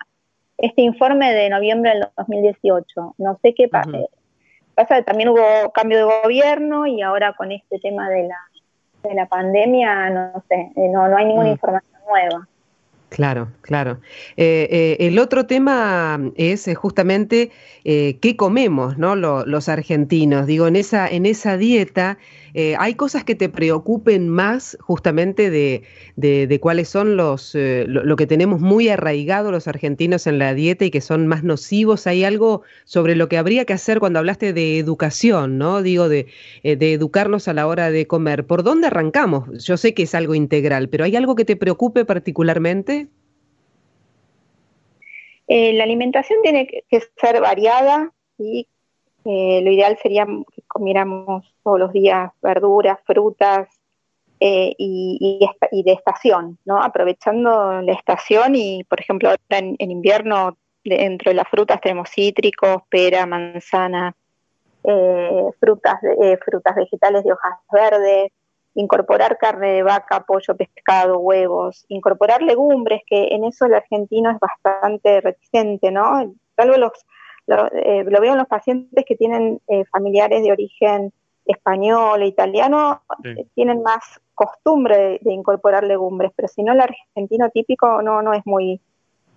este 0.58 0.82
informe 0.82 1.34
de 1.34 1.50
noviembre 1.50 1.92
del 1.92 2.04
2018. 2.18 3.16
No 3.20 3.40
sé 3.42 3.54
qué 3.54 3.70
pasa 3.70 4.00
Pasa 4.82 5.04
también 5.04 5.30
hubo 5.30 5.72
cambio 5.74 6.00
de 6.00 6.22
gobierno 6.24 6.88
y 6.88 7.04
ahora 7.04 7.34
con 7.34 7.52
este 7.52 7.78
tema 7.78 8.10
de 8.10 8.28
la, 8.28 8.38
de 9.04 9.14
la 9.14 9.28
pandemia, 9.28 10.10
no 10.10 10.44
sé, 10.50 10.72
eh, 10.76 10.90
no, 10.90 11.08
no 11.08 11.18
hay 11.18 11.26
ninguna 11.26 11.50
mm. 11.50 11.52
información 11.52 12.02
nueva. 12.08 12.48
Claro, 13.12 13.52
claro. 13.60 14.00
Eh, 14.38 14.70
eh, 14.72 15.08
el 15.08 15.20
otro 15.20 15.46
tema 15.46 16.32
es 16.38 16.66
eh, 16.70 16.76
justamente 16.76 17.52
qué 17.84 18.36
comemos, 18.38 18.98
¿no? 18.98 19.16
los 19.16 19.68
argentinos. 19.68 20.48
Digo, 20.48 20.68
en 20.68 20.76
esa, 20.78 21.10
en 21.10 21.26
esa 21.26 21.58
dieta 21.58 22.20
hay 22.78 22.94
cosas 22.94 23.24
que 23.24 23.34
te 23.34 23.50
preocupen 23.50 24.30
más 24.30 24.78
justamente 24.82 25.50
de, 25.50 25.82
de, 26.16 26.60
cuáles 26.60 26.90
son 26.90 27.18
los 27.18 27.54
lo, 27.56 28.16
que 28.16 28.28
tenemos 28.28 28.62
muy 28.62 28.90
arraigado 28.90 29.52
los 29.52 29.68
argentinos 29.68 30.28
en 30.28 30.38
la 30.38 30.54
dieta 30.54 30.86
y 30.86 30.92
que 30.92 31.02
son 31.02 31.26
más 31.26 31.44
nocivos. 31.44 32.06
Hay 32.06 32.24
algo 32.24 32.62
sobre 32.86 33.16
lo 33.16 33.30
que 33.30 33.40
habría 33.40 33.66
que 33.66 33.74
hacer 33.74 34.00
cuando 34.00 34.20
hablaste 34.20 34.54
de 34.54 34.78
educación, 34.78 35.58
¿no? 35.58 35.82
Digo, 35.82 36.08
de 36.08 36.28
educarnos 36.64 37.48
a 37.48 37.54
la 37.54 37.66
hora 37.66 37.90
de 37.90 38.06
comer. 38.06 38.46
¿Por 38.46 38.62
dónde 38.62 38.88
arrancamos? 38.88 39.50
Yo 39.66 39.76
sé 39.76 39.96
que 39.96 40.04
es 40.04 40.14
algo 40.14 40.36
integral, 40.36 40.88
pero 40.88 41.04
¿hay 41.04 41.16
algo 41.16 41.36
que 41.36 41.46
te 41.46 41.56
preocupe 41.56 42.06
particularmente? 42.06 43.01
Eh, 45.54 45.74
la 45.74 45.84
alimentación 45.84 46.42
tiene 46.42 46.66
que 46.66 47.02
ser 47.18 47.42
variada 47.42 48.14
y 48.38 48.70
eh, 49.26 49.60
lo 49.62 49.70
ideal 49.70 50.00
sería 50.02 50.26
que 50.26 50.62
comiéramos 50.66 51.44
todos 51.62 51.78
los 51.78 51.92
días 51.92 52.32
verduras, 52.42 53.00
frutas 53.06 53.68
eh, 54.40 54.74
y, 54.78 55.46
de 55.84 55.92
estación, 55.92 56.58
¿no? 56.64 56.82
Aprovechando 56.82 57.82
la 57.82 57.92
estación 57.92 58.56
y, 58.56 58.86
por 58.86 59.02
ejemplo, 59.02 59.28
ahora 59.28 59.42
en, 59.50 59.76
invierno 59.78 60.58
dentro 60.86 61.32
de 61.32 61.36
las 61.36 61.50
frutas 61.50 61.82
tenemos 61.82 62.10
cítricos, 62.10 62.84
pera, 62.88 63.26
manzana, 63.26 64.16
frutas, 65.60 66.00
frutas 66.46 66.76
vegetales 66.78 67.26
de 67.26 67.34
hojas 67.34 67.60
verdes, 67.74 68.32
incorporar 68.76 69.38
carne 69.38 69.74
de 69.74 69.84
vaca, 69.84 70.24
pollo, 70.26 70.56
pescado, 70.56 71.20
huevos, 71.20 71.86
incorporar 71.90 72.42
legumbres, 72.42 73.02
que 73.06 73.30
en 73.32 73.44
eso 73.44 73.66
el 73.66 73.74
argentino 73.74 74.32
es 74.32 74.40
bastante 74.40 75.22
reticente, 75.22 75.92
¿no? 75.92 76.34
Salvo 76.56 76.78
los, 76.78 76.92
eh, 77.48 78.04
lo, 78.06 78.22
veo 78.22 78.34
en 78.34 78.38
los 78.38 78.48
pacientes 78.48 79.04
que 79.06 79.16
tienen 79.16 79.60
eh, 79.68 79.84
familiares 79.86 80.44
de 80.44 80.52
origen 80.52 81.12
español 81.46 82.22
e 82.22 82.28
italiano, 82.28 83.02
eh, 83.24 83.46
tienen 83.56 83.82
más 83.82 84.22
costumbre 84.36 85.20
de, 85.22 85.34
incorporar 85.34 85.84
legumbres, 85.84 86.32
pero 86.36 86.48
si 86.48 86.64
no 86.64 86.72
el 86.72 86.82
argentino 86.82 87.50
típico 87.50 88.02
no, 88.02 88.22
no 88.22 88.34
es 88.34 88.46
muy, 88.46 88.80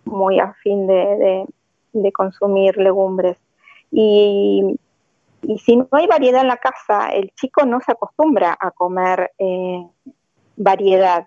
muy 0.04 0.38
afín 0.38 0.86
de, 0.86 1.46
de 1.92 2.12
consumir 2.12 2.76
legumbres. 2.76 3.36
Y 3.90 4.78
y 5.46 5.58
si 5.58 5.76
no 5.76 5.88
hay 5.92 6.06
variedad 6.06 6.42
en 6.42 6.48
la 6.48 6.56
casa, 6.56 7.08
el 7.08 7.32
chico 7.34 7.64
no 7.66 7.80
se 7.80 7.92
acostumbra 7.92 8.56
a 8.58 8.70
comer 8.70 9.32
eh, 9.38 9.86
variedad. 10.56 11.26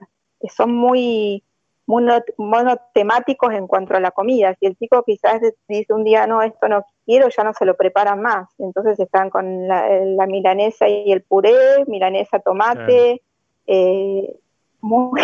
Son 0.56 0.74
muy 0.74 1.44
monotemáticos 1.88 3.54
en 3.54 3.66
cuanto 3.66 3.96
a 3.96 4.00
la 4.00 4.12
comida. 4.12 4.56
Si 4.60 4.66
el 4.66 4.78
chico 4.78 5.04
quizás 5.04 5.42
dice 5.68 5.94
un 5.94 6.04
día, 6.04 6.28
no, 6.28 6.42
esto 6.42 6.68
no 6.68 6.86
quiero, 7.06 7.30
ya 7.30 7.44
no 7.44 7.54
se 7.54 7.66
lo 7.66 7.76
preparan 7.76 8.22
más. 8.22 8.50
Entonces 8.60 9.00
están 9.00 9.30
con 9.30 9.68
la, 9.68 10.26
milanesa 10.28 10.88
y 10.90 11.12
el 11.12 11.22
puré, 11.22 11.86
milanesa, 11.88 12.40
tomate, 12.40 13.22
eh, 13.68 14.36
muy, 14.82 15.22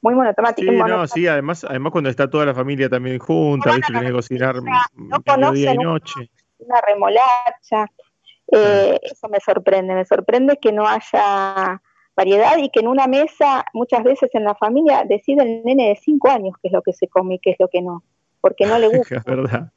muy 0.00 0.14
monotemático. 0.14 0.72
Sí, 0.72 0.76
no, 0.76 1.06
sí, 1.06 1.28
además, 1.28 1.64
además 1.64 1.92
cuando 1.92 2.10
está 2.10 2.28
toda 2.28 2.46
la 2.46 2.54
familia 2.54 2.88
también 2.88 3.18
junta, 3.18 3.70
¿viste? 3.76 3.92
Tenés 3.92 4.08
que 4.08 4.12
cocinar 4.12 4.56
no 4.94 5.52
día 5.52 5.74
y 5.74 5.78
noche. 5.78 6.30
Una 6.58 6.80
remolacha. 6.80 7.86
Eh, 8.50 8.98
eso 9.02 9.28
me 9.28 9.40
sorprende, 9.40 9.94
me 9.94 10.04
sorprende 10.04 10.58
que 10.58 10.72
no 10.72 10.86
haya 10.86 11.80
variedad 12.14 12.58
y 12.58 12.68
que 12.70 12.80
en 12.80 12.88
una 12.88 13.06
mesa, 13.06 13.64
muchas 13.72 14.02
veces 14.02 14.30
en 14.34 14.44
la 14.44 14.54
familia, 14.54 15.04
decide 15.06 15.42
el 15.42 15.64
nene 15.64 15.88
de 15.88 15.96
5 15.96 16.28
años 16.28 16.54
qué 16.60 16.68
es 16.68 16.72
lo 16.72 16.82
que 16.82 16.92
se 16.92 17.08
come 17.08 17.34
y 17.34 17.38
qué 17.38 17.50
es 17.50 17.56
lo 17.58 17.68
que 17.68 17.80
no, 17.80 18.02
porque 18.40 18.66
no 18.66 18.78
le 18.78 18.88
gusta. 18.96 19.16
es 19.16 19.24
verdad. 19.24 19.72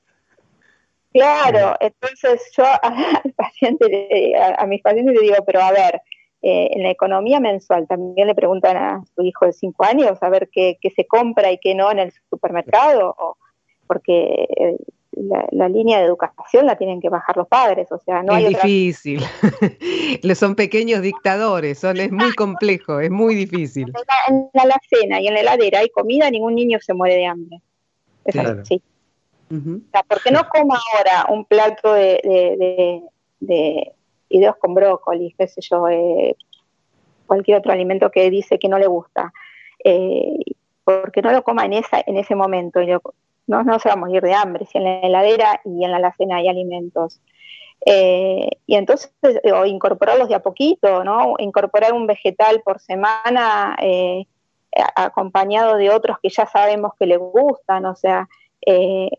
Claro, 1.14 1.78
entonces 1.80 2.52
yo 2.58 2.66
al 2.82 3.34
paciente, 3.34 4.34
a, 4.38 4.66
mis 4.66 4.82
pacientes 4.82 5.16
le 5.16 5.22
digo, 5.22 5.36
pero 5.46 5.62
a 5.62 5.72
ver, 5.72 6.02
eh, 6.42 6.70
en 6.72 6.84
la 6.84 6.92
economía 6.92 7.40
mensual 7.40 7.88
también 7.88 8.28
le 8.28 8.36
preguntan 8.36 8.76
a 8.76 9.04
su 9.16 9.24
hijo 9.24 9.46
de 9.46 9.54
5 9.54 9.86
años 9.86 10.22
a 10.22 10.30
ver 10.30 10.50
qué, 10.52 10.78
qué, 10.82 10.90
se 10.92 11.08
compra 11.08 11.52
y 11.52 11.58
qué 11.58 11.74
no 11.74 11.90
en 11.90 12.00
el 12.00 12.14
supermercado, 12.30 13.16
o, 13.18 13.38
porque 13.88 14.46
eh, 14.58 14.78
la, 15.52 15.70
línea 15.70 16.00
de 16.00 16.06
educación 16.06 16.66
la 16.66 16.76
tienen 16.76 17.00
que 17.00 17.10
bajar 17.10 17.38
los 17.38 17.48
padres, 17.48 17.92
o 17.92 18.00
sea, 18.00 18.22
no 18.24 18.36
es 18.36 18.50
difícil. 18.50 19.22
son 20.36 20.56
pequeños 20.56 21.02
dictadores, 21.02 21.80
son, 21.80 21.98
es 21.98 22.12
muy 22.12 22.34
complejo, 22.34 23.00
es 23.00 23.10
muy 23.10 23.36
difícil. 23.36 23.92
En 24.28 24.50
la, 24.54 24.64
alacena 24.64 25.22
y 25.22 25.28
en 25.28 25.36
la 25.36 25.40
heladera 25.42 25.80
hay 25.80 25.90
comida, 25.90 26.30
ningún 26.30 26.56
niño 26.56 26.80
se 26.82 26.94
muere 26.94 27.16
de 27.16 27.26
hambre. 27.26 27.62
Es 28.26 28.36
así. 28.36 28.82
¿por 30.08 30.22
qué 30.24 30.32
no 30.32 30.48
coma 30.50 30.80
ahora 30.98 31.28
un 31.30 31.46
plato 31.46 31.94
de, 31.94 32.20
de, 32.24 33.02
de, 33.40 33.92
ideos 34.30 34.56
con 34.58 34.74
brócoli, 34.74 35.34
qué 35.38 35.48
sé 35.48 35.62
yo, 35.62 35.88
eh, 35.88 36.36
cualquier 37.28 37.60
otro 37.60 37.72
alimento 37.72 38.10
que 38.12 38.30
dice 38.30 38.60
que 38.60 38.68
no 38.68 38.80
le 38.80 38.88
gusta? 38.88 39.32
Eh, 39.84 40.40
porque 40.84 41.22
no 41.22 41.32
lo 41.32 41.44
coma 41.44 41.66
en 41.66 41.74
esa 41.74 42.04
en 42.06 42.18
ese 42.18 42.36
momento 42.36 42.82
y 42.82 42.88
no, 43.48 43.64
no 43.64 43.80
se 43.80 43.90
va 43.90 43.94
a 43.94 43.98
morir 43.98 44.22
de 44.22 44.34
hambre, 44.34 44.66
si 44.66 44.78
en 44.78 44.86
la 44.86 45.00
heladera 45.00 45.62
y 45.66 45.84
en 45.84 45.92
la 45.92 45.98
alacena 45.98 46.38
hay 46.38 46.48
alimentos. 46.48 47.22
Eh, 47.86 48.50
y 48.66 48.76
entonces, 48.76 49.12
o 49.54 49.66
incorporarlos 49.66 50.30
de 50.30 50.36
a 50.36 50.42
poquito, 50.42 51.04
¿no? 51.04 51.36
Incorporar 51.38 51.94
un 51.94 52.08
vegetal 52.08 52.62
por 52.64 52.80
semana 52.80 53.76
eh, 53.82 54.26
acompañado 54.96 55.78
de 55.78 55.92
otros 55.92 56.18
que 56.22 56.30
ya 56.30 56.46
sabemos 56.48 56.94
que 57.00 57.06
le 57.06 57.18
gustan, 57.18 57.86
o 57.86 57.96
sea, 57.96 58.28
eh, 58.66 59.10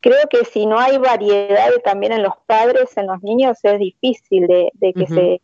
creo 0.00 0.28
que 0.28 0.44
si 0.44 0.66
no 0.66 0.78
hay 0.78 0.98
variedad 0.98 1.70
también 1.82 2.12
en 2.12 2.22
los 2.22 2.34
padres, 2.46 2.96
en 2.96 3.06
los 3.06 3.22
niños, 3.22 3.58
es 3.62 3.78
difícil 3.78 4.46
de, 4.46 4.92
que, 4.92 5.06
se, 5.06 5.40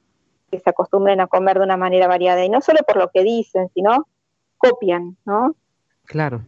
que 0.51 0.61
se 0.61 0.71
acostumbren 0.71 1.21
a 1.21 1.27
comer 1.27 1.59
de 1.59 1.65
una 1.65 1.77
manera 1.77 2.07
variada, 2.07 2.45
y 2.45 2.51
no 2.51 2.61
solo 2.61 2.81
por 2.87 2.99
lo 2.99 3.09
que 3.09 3.23
dicen, 3.23 3.69
sino 3.75 4.07
copian, 4.59 5.17
¿no? 5.25 5.57
Claro 6.05 6.43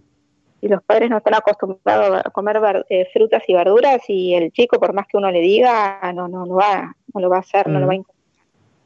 y 0.64 0.68
los 0.68 0.82
padres 0.82 1.10
no 1.10 1.18
están 1.18 1.34
acostumbrados 1.34 2.22
a 2.24 2.30
comer 2.30 2.58
eh, 2.88 3.06
frutas 3.12 3.42
y 3.46 3.52
verduras 3.52 4.00
y 4.08 4.32
el 4.32 4.50
chico 4.50 4.80
por 4.80 4.94
más 4.94 5.06
que 5.06 5.18
uno 5.18 5.30
le 5.30 5.40
diga 5.40 6.00
no 6.14 6.26
no 6.26 6.46
lo 6.46 6.54
va 6.54 6.96
no 7.12 7.20
lo 7.20 7.28
va 7.28 7.36
a 7.36 7.40
hacer 7.40 7.68
no 7.68 7.80
lo 7.80 7.86
va 7.86 7.94
a 7.94 7.98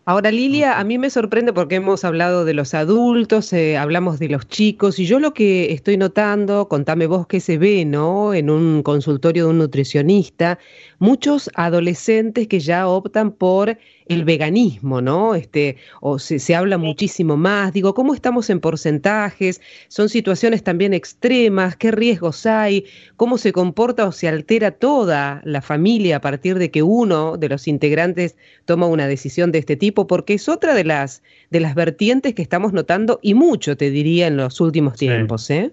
Ahora, 0.08 0.30
Lilia, 0.30 0.78
a 0.78 0.84
mí 0.84 0.96
me 0.96 1.10
sorprende 1.10 1.52
porque 1.52 1.74
hemos 1.74 2.02
hablado 2.02 2.46
de 2.46 2.54
los 2.54 2.72
adultos, 2.72 3.52
eh, 3.52 3.76
hablamos 3.76 4.18
de 4.18 4.30
los 4.30 4.48
chicos, 4.48 4.98
y 4.98 5.04
yo 5.04 5.20
lo 5.20 5.34
que 5.34 5.70
estoy 5.70 5.98
notando, 5.98 6.66
contame 6.66 7.06
vos 7.06 7.26
qué 7.26 7.40
se 7.40 7.58
ve, 7.58 7.84
¿no? 7.84 8.32
En 8.32 8.48
un 8.48 8.82
consultorio 8.82 9.44
de 9.44 9.50
un 9.50 9.58
nutricionista, 9.58 10.58
muchos 10.98 11.50
adolescentes 11.52 12.48
que 12.48 12.58
ya 12.58 12.88
optan 12.88 13.32
por 13.32 13.76
el 14.08 14.24
veganismo, 14.24 15.00
¿no? 15.00 15.34
Este, 15.34 15.76
o 16.00 16.18
se, 16.18 16.38
se, 16.38 16.54
habla 16.54 16.78
muchísimo 16.78 17.36
más. 17.36 17.72
Digo, 17.72 17.94
¿cómo 17.94 18.14
estamos 18.14 18.50
en 18.50 18.60
porcentajes? 18.60 19.60
¿Son 19.88 20.08
situaciones 20.08 20.62
también 20.62 20.94
extremas? 20.94 21.76
¿Qué 21.76 21.90
riesgos 21.90 22.46
hay? 22.46 22.86
¿Cómo 23.16 23.38
se 23.38 23.52
comporta 23.52 24.06
o 24.06 24.12
se 24.12 24.28
altera 24.28 24.72
toda 24.72 25.42
la 25.44 25.62
familia 25.62 26.16
a 26.16 26.20
partir 26.20 26.58
de 26.58 26.70
que 26.70 26.82
uno 26.82 27.36
de 27.36 27.48
los 27.48 27.68
integrantes 27.68 28.36
toma 28.64 28.86
una 28.86 29.06
decisión 29.06 29.52
de 29.52 29.58
este 29.58 29.76
tipo? 29.76 29.98
porque 30.06 30.34
es 30.34 30.48
otra 30.48 30.74
de 30.74 30.84
las, 30.84 31.22
de 31.50 31.60
las 31.60 31.74
vertientes 31.74 32.34
que 32.34 32.42
estamos 32.42 32.72
notando 32.72 33.20
y 33.22 33.34
mucho, 33.34 33.76
te 33.76 33.90
diría, 33.90 34.26
en 34.26 34.36
los 34.36 34.60
últimos 34.60 34.96
tiempos. 34.96 35.48
¿eh? 35.50 35.70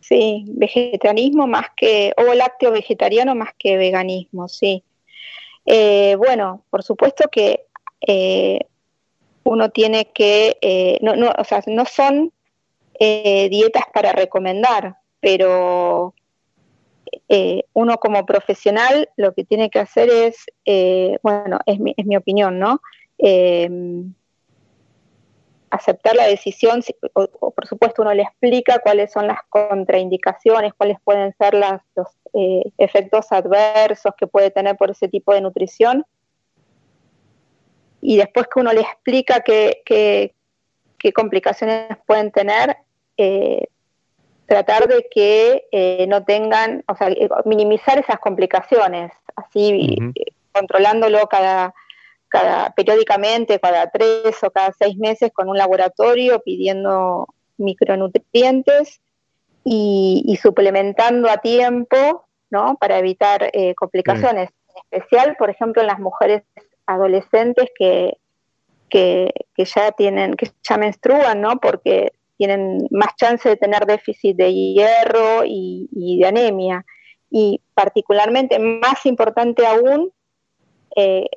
Sí, 0.00 0.44
vegetarianismo 0.48 1.46
más 1.46 1.66
que, 1.76 2.12
o 2.16 2.34
lácteo 2.34 2.72
vegetariano 2.72 3.34
más 3.34 3.50
que 3.58 3.76
veganismo, 3.76 4.48
sí. 4.48 4.82
Eh, 5.66 6.14
bueno, 6.16 6.64
por 6.70 6.82
supuesto 6.82 7.28
que 7.30 7.66
eh, 8.00 8.60
uno 9.42 9.70
tiene 9.70 10.06
que, 10.12 10.56
eh, 10.60 10.98
no, 11.02 11.16
no, 11.16 11.32
o 11.36 11.44
sea, 11.44 11.62
no 11.66 11.84
son 11.84 12.32
dietas 12.98 13.84
para 13.92 14.12
recomendar, 14.12 14.96
pero 15.20 16.14
eh, 17.28 17.64
uno 17.72 17.98
como 17.98 18.24
profesional 18.24 19.08
lo 19.16 19.34
que 19.34 19.44
tiene 19.44 19.70
que 19.70 19.80
hacer 19.80 20.08
es, 20.08 20.46
eh, 20.64 21.18
bueno, 21.22 21.58
es 21.66 21.80
mi, 21.80 21.94
es 21.96 22.06
mi, 22.06 22.16
opinión, 22.16 22.58
¿no? 22.58 22.80
Eh, 25.66 25.76
aceptar 25.76 26.14
la 26.16 26.26
decisión, 26.26 26.80
o, 27.12 27.50
por 27.50 27.66
supuesto 27.66 28.02
uno 28.02 28.14
le 28.14 28.22
explica 28.22 28.78
cuáles 28.78 29.12
son 29.12 29.26
las 29.26 29.40
contraindicaciones, 29.48 30.72
cuáles 30.74 30.98
pueden 31.04 31.34
ser 31.38 31.54
las, 31.54 31.82
los 31.94 32.08
efectos 32.78 33.32
adversos 33.32 34.12
que 34.18 34.26
puede 34.26 34.50
tener 34.50 34.76
por 34.76 34.90
ese 34.90 35.08
tipo 35.08 35.32
de 35.32 35.40
nutrición. 35.40 36.04
Y 38.00 38.16
después 38.16 38.46
que 38.46 38.60
uno 38.60 38.72
le 38.72 38.82
explica 38.82 39.40
qué, 39.40 39.82
qué, 39.84 40.34
qué 40.98 41.12
complicaciones 41.12 41.96
pueden 42.06 42.30
tener, 42.30 42.76
tratar 44.46 44.86
de 44.88 45.06
que 45.10 45.66
eh, 45.72 46.06
no 46.08 46.24
tengan, 46.24 46.84
o 46.88 46.96
sea, 46.96 47.08
eh, 47.08 47.28
minimizar 47.44 47.98
esas 47.98 48.18
complicaciones. 48.18 49.12
Así, 49.34 49.98
controlándolo 50.52 51.26
cada, 51.26 51.74
cada 52.36 52.70
periódicamente, 52.70 53.58
cada 53.58 53.90
tres 53.90 54.42
o 54.42 54.50
cada 54.50 54.72
seis 54.78 54.96
meses 54.96 55.32
con 55.32 55.48
un 55.48 55.56
laboratorio 55.56 56.40
pidiendo 56.40 57.28
micronutrientes 57.56 59.00
y, 59.64 60.38
suplementando 60.40 61.28
a 61.28 61.38
tiempo, 61.38 62.26
¿no? 62.50 62.76
Para 62.78 62.98
evitar 62.98 63.50
eh, 63.52 63.74
complicaciones. 63.74 64.50
En 64.68 64.98
especial, 64.98 65.36
por 65.36 65.50
ejemplo, 65.50 65.82
en 65.82 65.88
las 65.88 65.98
mujeres 65.98 66.42
adolescentes 66.86 67.68
que, 67.76 68.18
que, 68.88 69.32
ya 69.56 69.90
tienen, 69.92 70.34
que 70.34 70.50
ya 70.62 70.76
menstruan, 70.76 71.40
¿no? 71.40 71.58
Porque 71.58 72.12
tienen 72.36 72.86
más 72.90 73.16
chance 73.16 73.48
de 73.48 73.56
tener 73.56 73.86
déficit 73.86 74.36
de 74.36 74.52
hierro 74.52 75.42
y, 75.44 76.18
de 76.20 76.26
anemia. 76.26 76.84
Y 77.30 77.60
particularmente, 77.74 78.58
más 78.58 79.04
importante 79.04 79.66
aún, 79.66 80.12
eh, 80.94 81.28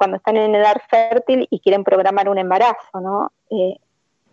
cuando 0.00 0.16
están 0.16 0.38
en 0.38 0.54
edad 0.54 0.80
fértil 0.88 1.46
y 1.50 1.60
quieren 1.60 1.84
programar 1.84 2.30
un 2.30 2.38
embarazo, 2.38 3.02
¿no? 3.02 3.32
Eh, 3.50 3.76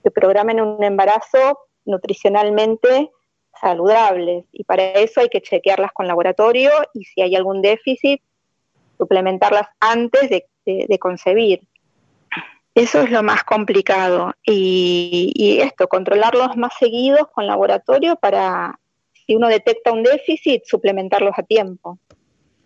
que 0.01 0.11
programen 0.11 0.61
un 0.61 0.81
embarazo 0.81 1.59
nutricionalmente 1.83 3.11
saludables 3.59 4.45
y 4.53 4.63
para 4.63 4.83
eso 4.93 5.19
hay 5.19 5.27
que 5.27 5.41
chequearlas 5.41 5.91
con 5.91 6.07
laboratorio 6.07 6.71
y 6.93 7.03
si 7.03 7.21
hay 7.21 7.35
algún 7.35 7.61
déficit, 7.61 8.21
suplementarlas 8.97 9.67
antes 9.81 10.29
de, 10.29 10.99
concebir. 10.99 11.59
Eso 12.73 13.01
es 13.01 13.11
lo 13.11 13.21
más 13.21 13.43
complicado 13.43 14.35
y, 14.45 15.33
y, 15.35 15.59
esto, 15.59 15.89
controlarlos 15.89 16.55
más 16.55 16.75
seguidos 16.79 17.27
con 17.33 17.45
laboratorio 17.45 18.15
para, 18.15 18.79
si 19.25 19.35
uno 19.35 19.49
detecta 19.49 19.91
un 19.91 20.03
déficit, 20.03 20.63
suplementarlos 20.63 21.33
a 21.37 21.43
tiempo. 21.43 21.99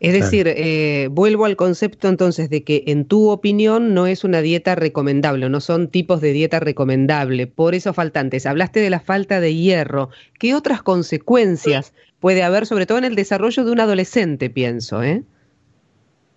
Es 0.01 0.13
decir, 0.13 0.47
eh, 0.47 1.09
vuelvo 1.11 1.45
al 1.45 1.55
concepto 1.55 2.07
entonces 2.07 2.49
de 2.49 2.63
que 2.63 2.85
en 2.87 3.05
tu 3.05 3.29
opinión 3.29 3.93
no 3.93 4.07
es 4.07 4.23
una 4.23 4.41
dieta 4.41 4.73
recomendable, 4.73 5.47
no 5.47 5.61
son 5.61 5.89
tipos 5.89 6.21
de 6.21 6.33
dieta 6.33 6.59
recomendable 6.59 7.45
por 7.45 7.75
esos 7.75 7.95
faltantes. 7.95 8.47
Hablaste 8.47 8.79
de 8.79 8.89
la 8.89 8.99
falta 8.99 9.39
de 9.39 9.53
hierro. 9.53 10.09
¿Qué 10.39 10.55
otras 10.55 10.81
consecuencias 10.81 11.93
puede 12.19 12.41
haber, 12.41 12.65
sobre 12.65 12.87
todo 12.87 12.97
en 12.97 13.03
el 13.03 13.13
desarrollo 13.13 13.63
de 13.63 13.71
un 13.71 13.79
adolescente, 13.79 14.49
pienso? 14.49 15.03
¿eh? 15.03 15.21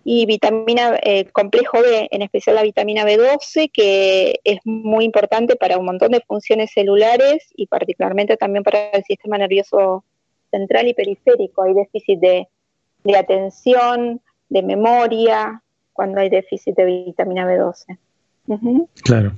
Y 0.05 0.27
vitamina 0.27 1.01
eh, 1.03 1.25
complejo 1.33 1.81
B, 1.81 2.09
en 2.11 2.21
especial 2.21 2.57
la 2.57 2.63
vitamina 2.65 3.07
B12, 3.07 3.71
que 3.73 4.41
es 4.45 4.59
muy 4.65 5.07
importante 5.07 5.57
para 5.57 5.79
un 5.79 5.87
montón 5.87 6.13
de 6.13 6.21
funciones 6.21 6.71
celulares 6.71 7.47
y 7.57 7.67
particularmente 7.67 8.37
también 8.37 8.63
para 8.63 8.91
el 8.91 9.05
sistema 9.05 9.39
nervioso 9.39 10.05
central 10.51 10.87
y 10.87 10.93
periférico. 10.93 11.63
Hay 11.63 11.73
déficit 11.73 12.21
de 12.21 12.49
de 13.05 13.17
atención, 13.17 14.21
de 14.49 14.63
memoria, 14.63 15.63
cuando 15.93 16.21
hay 16.21 16.29
déficit 16.29 16.77
de 16.77 16.85
vitamina 16.85 17.47
B12. 17.47 17.99
Claro. 19.03 19.33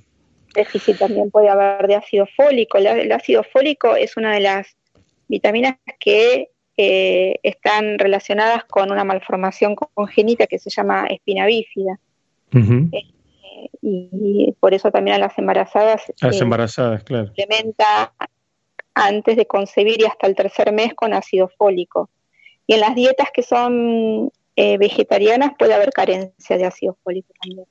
Déficit 0.54 0.99
también 0.99 1.30
puede 1.30 1.49
haber 1.49 1.87
de 1.87 1.96
ácido 1.96 2.26
fólico. 2.35 2.78
El, 2.78 3.12
ácido 3.12 3.42
fólico 3.44 3.94
es 3.94 4.16
una 4.16 4.32
de 4.32 4.40
las 4.40 4.76
vitaminas 5.28 5.76
que 6.00 6.50
eh, 6.76 7.38
están 7.42 7.99
relacionadas 7.99 8.64
con 8.64 8.90
una 8.90 9.04
malformación 9.04 9.76
congénita 9.76 10.46
que 10.46 10.58
se 10.58 10.70
llama 10.70 11.06
espina 11.06 11.46
bífida. 11.46 11.99
Eh, 12.52 13.04
y, 13.82 14.54
por 14.61 14.73
eso 14.75 14.90
también 14.90 15.16
a 15.16 15.18
las 15.18 15.38
embarazadas. 15.38 16.04
las 16.20 16.37
eh, 16.37 16.42
embarazadas, 16.42 17.04
claro. 17.04 17.26
Implementa 17.28 18.12
antes 18.94 19.37
de 19.37 19.46
concebir 19.46 20.00
y 20.00 20.04
hasta 20.04 20.26
el 20.26 20.35
tercer 20.35 20.73
mes 20.73 20.94
con 20.94 21.12
ácido 21.12 21.49
fólico. 21.49 22.08
Y 22.66 22.75
en 22.75 22.80
las 22.80 22.94
dietas 22.94 23.28
que 23.32 23.42
son 23.42 24.30
eh, 24.56 24.78
vegetarianas 24.78 25.52
puede 25.58 25.75
haber 25.75 25.90
carencia 25.90 26.56
de 26.56 26.64
ácido 26.64 26.96
fólico 27.04 27.32
también. 27.40 27.66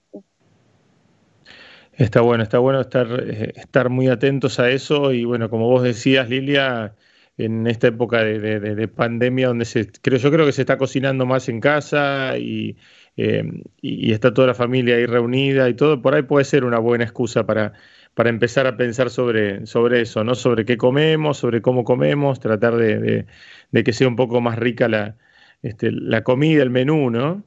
Está 1.93 2.21
bueno, 2.21 2.43
está 2.43 2.59
bueno 2.59 2.81
estar, 2.81 3.07
eh, 3.25 3.53
estar 3.55 3.89
muy 3.89 4.07
atentos 4.07 4.59
a 4.59 4.69
eso 4.69 5.13
y 5.13 5.23
bueno, 5.23 5.49
como 5.49 5.67
vos 5.69 5.81
decías, 5.81 6.29
Lilia, 6.29 6.93
en 7.37 7.67
esta 7.67 7.87
época 7.87 8.23
de, 8.23 8.87
pandemia 8.87 9.47
donde 9.47 9.65
se, 9.65 9.91
creo, 10.01 10.19
yo 10.19 10.31
creo 10.31 10.45
que 10.45 10.51
se 10.51 10.61
está 10.61 10.77
cocinando 10.77 11.25
más 11.25 11.47
en 11.49 11.61
casa 11.61 12.37
y, 12.37 12.77
eh, 13.17 13.43
y, 13.81 14.11
está 14.11 14.33
toda 14.33 14.47
la 14.47 14.53
familia 14.53 14.95
ahí 14.95 15.05
reunida 15.05 15.69
y 15.69 15.73
todo, 15.73 16.01
por 16.01 16.15
ahí 16.15 16.23
puede 16.23 16.45
ser 16.45 16.65
una 16.65 16.79
buena 16.79 17.05
excusa 17.05 17.45
para, 17.45 17.73
para 18.15 18.29
empezar 18.29 18.65
a 18.65 18.77
pensar 18.77 19.11
sobre, 19.11 19.67
sobre 19.67 20.01
eso, 20.01 20.23
¿no? 20.23 20.33
Sobre 20.33 20.65
qué 20.65 20.77
comemos, 20.77 21.37
sobre 21.37 21.61
cómo 21.61 21.83
comemos, 21.83 22.39
tratar 22.39 22.75
de, 22.75 23.25
de 23.71 23.83
que 23.83 23.93
sea 23.93 24.07
un 24.07 24.15
poco 24.15 24.41
más 24.41 24.57
rica 24.57 24.87
la, 24.87 25.17
este, 25.61 25.91
la 25.91 26.23
comida, 26.23 26.63
el 26.63 26.69
menú, 26.69 27.11
¿no? 27.11 27.43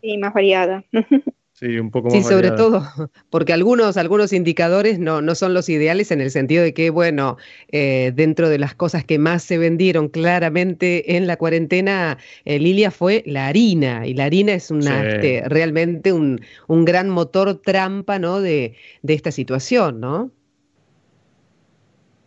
Sí, 0.00 0.16
más 0.16 0.32
variada. 0.32 0.84
Sí, 1.58 1.76
un 1.76 1.90
poco 1.90 2.08
más 2.08 2.14
Sí, 2.14 2.22
sobre 2.22 2.52
todo, 2.52 2.82
porque 3.30 3.52
algunos, 3.52 3.96
algunos 3.96 4.32
indicadores 4.32 5.00
no, 5.00 5.20
no 5.20 5.34
son 5.34 5.54
los 5.54 5.68
ideales 5.68 6.12
en 6.12 6.20
el 6.20 6.30
sentido 6.30 6.62
de 6.62 6.72
que, 6.72 6.90
bueno, 6.90 7.36
eh, 7.72 8.12
dentro 8.14 8.48
de 8.48 8.58
las 8.58 8.76
cosas 8.76 9.04
que 9.04 9.18
más 9.18 9.42
se 9.42 9.58
vendieron 9.58 10.08
claramente 10.08 11.16
en 11.16 11.26
la 11.26 11.36
cuarentena, 11.36 12.18
eh, 12.44 12.60
Lilia, 12.60 12.92
fue 12.92 13.24
la 13.26 13.48
harina. 13.48 14.06
Y 14.06 14.14
la 14.14 14.26
harina 14.26 14.52
es 14.52 14.70
una, 14.70 15.04
este, 15.04 15.42
realmente 15.46 16.12
un, 16.12 16.40
un, 16.68 16.84
gran 16.84 17.10
motor 17.10 17.60
trampa, 17.60 18.20
¿no? 18.20 18.40
De, 18.40 18.76
de 19.02 19.14
esta 19.14 19.32
situación, 19.32 19.98
¿no? 19.98 20.30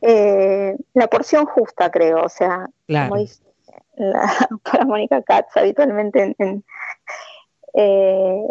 Eh, 0.01 0.75
la 0.93 1.07
porción 1.07 1.45
justa, 1.45 1.89
creo, 1.89 2.23
o 2.23 2.29
sea, 2.29 2.67
como 2.85 3.17
dice 3.17 3.43
la 3.95 4.29
doctora 4.49 4.85
Mónica 4.85 5.21
Katz 5.21 5.55
habitualmente 5.55 6.35
en, 6.37 6.65
eh, 7.73 8.47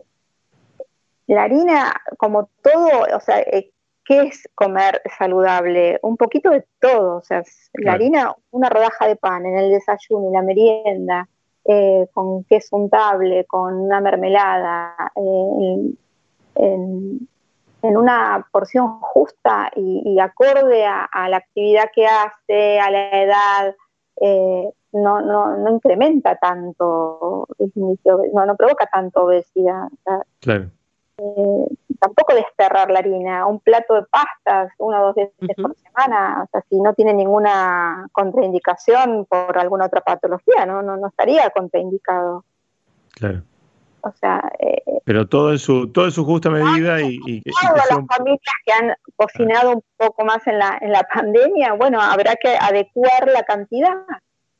la 1.34 1.44
harina, 1.44 1.92
como 2.18 2.48
todo, 2.62 3.06
o 3.16 3.20
sea, 3.20 3.40
eh, 3.40 3.72
¿qué 4.04 4.22
es 4.22 4.48
comer 4.54 5.02
saludable? 5.18 5.98
Un 6.02 6.16
poquito 6.16 6.50
de 6.50 6.64
todo, 6.80 7.18
o 7.18 7.22
sea, 7.22 7.42
la 7.74 7.92
harina, 7.92 8.34
una 8.50 8.68
rodaja 8.68 9.06
de 9.06 9.16
pan 9.16 9.46
en 9.46 9.56
el 9.56 9.70
desayuno 9.70 10.30
y 10.30 10.32
la 10.32 10.42
merienda, 10.42 11.28
con 12.14 12.42
queso 12.44 12.76
untable, 12.76 13.44
con 13.44 13.74
una 13.74 14.00
mermelada, 14.00 14.96
en, 15.14 15.96
en 17.82 17.96
una 17.96 18.46
porción 18.52 19.00
justa 19.00 19.70
y, 19.74 20.18
acorde 20.18 20.84
a, 20.86 21.28
la 21.28 21.38
actividad 21.38 21.90
que 21.94 22.06
hace, 22.06 22.80
a 22.80 22.90
la 22.90 23.22
edad, 23.22 23.74
eh, 24.20 24.70
no, 24.92 25.20
no, 25.22 25.56
no 25.56 25.70
incrementa 25.70 26.36
tanto, 26.36 27.46
no, 27.74 28.46
no 28.46 28.56
provoca 28.56 28.86
tanto 28.86 29.24
obesidad. 29.24 29.88
Claro. 30.40 30.70
Eh, 31.20 31.66
tampoco 32.00 32.34
desterrar 32.34 32.90
la 32.90 33.00
harina, 33.00 33.46
un 33.46 33.60
plato 33.60 33.94
de 33.94 34.02
pastas 34.04 34.72
una 34.78 35.02
o 35.02 35.06
dos 35.08 35.16
veces 35.16 35.56
por 35.56 35.76
semana, 35.76 36.44
o 36.44 36.48
sea, 36.50 36.64
si 36.70 36.80
no 36.80 36.94
tiene 36.94 37.12
ninguna 37.12 38.08
contraindicación 38.12 39.26
por 39.26 39.58
alguna 39.58 39.84
otra 39.84 40.00
patología, 40.00 40.64
no, 40.64 40.80
no, 40.80 40.96
no 40.96 41.08
estaría 41.08 41.50
contraindicado. 41.50 42.44
Claro. 43.12 43.42
O 44.02 44.12
sea, 44.12 44.50
eh, 44.60 44.82
pero 45.04 45.28
todo 45.28 45.52
en 45.52 45.58
su 45.58 45.92
todo 45.92 46.06
en 46.06 46.12
su 46.12 46.24
justa 46.24 46.48
medida 46.48 47.02
y, 47.02 47.20
y, 47.26 47.42
las 47.44 47.88
familias 47.88 48.40
que 48.64 48.72
han 48.72 48.94
cocinado 49.14 49.72
un 49.72 49.84
poco 49.98 50.24
más 50.24 50.46
en 50.46 50.58
la 50.58 50.78
en 50.80 50.92
la 50.92 51.02
pandemia, 51.02 51.74
bueno, 51.74 52.00
habrá 52.00 52.34
que 52.36 52.56
adecuar 52.58 53.28
la 53.28 53.42
cantidad. 53.42 54.06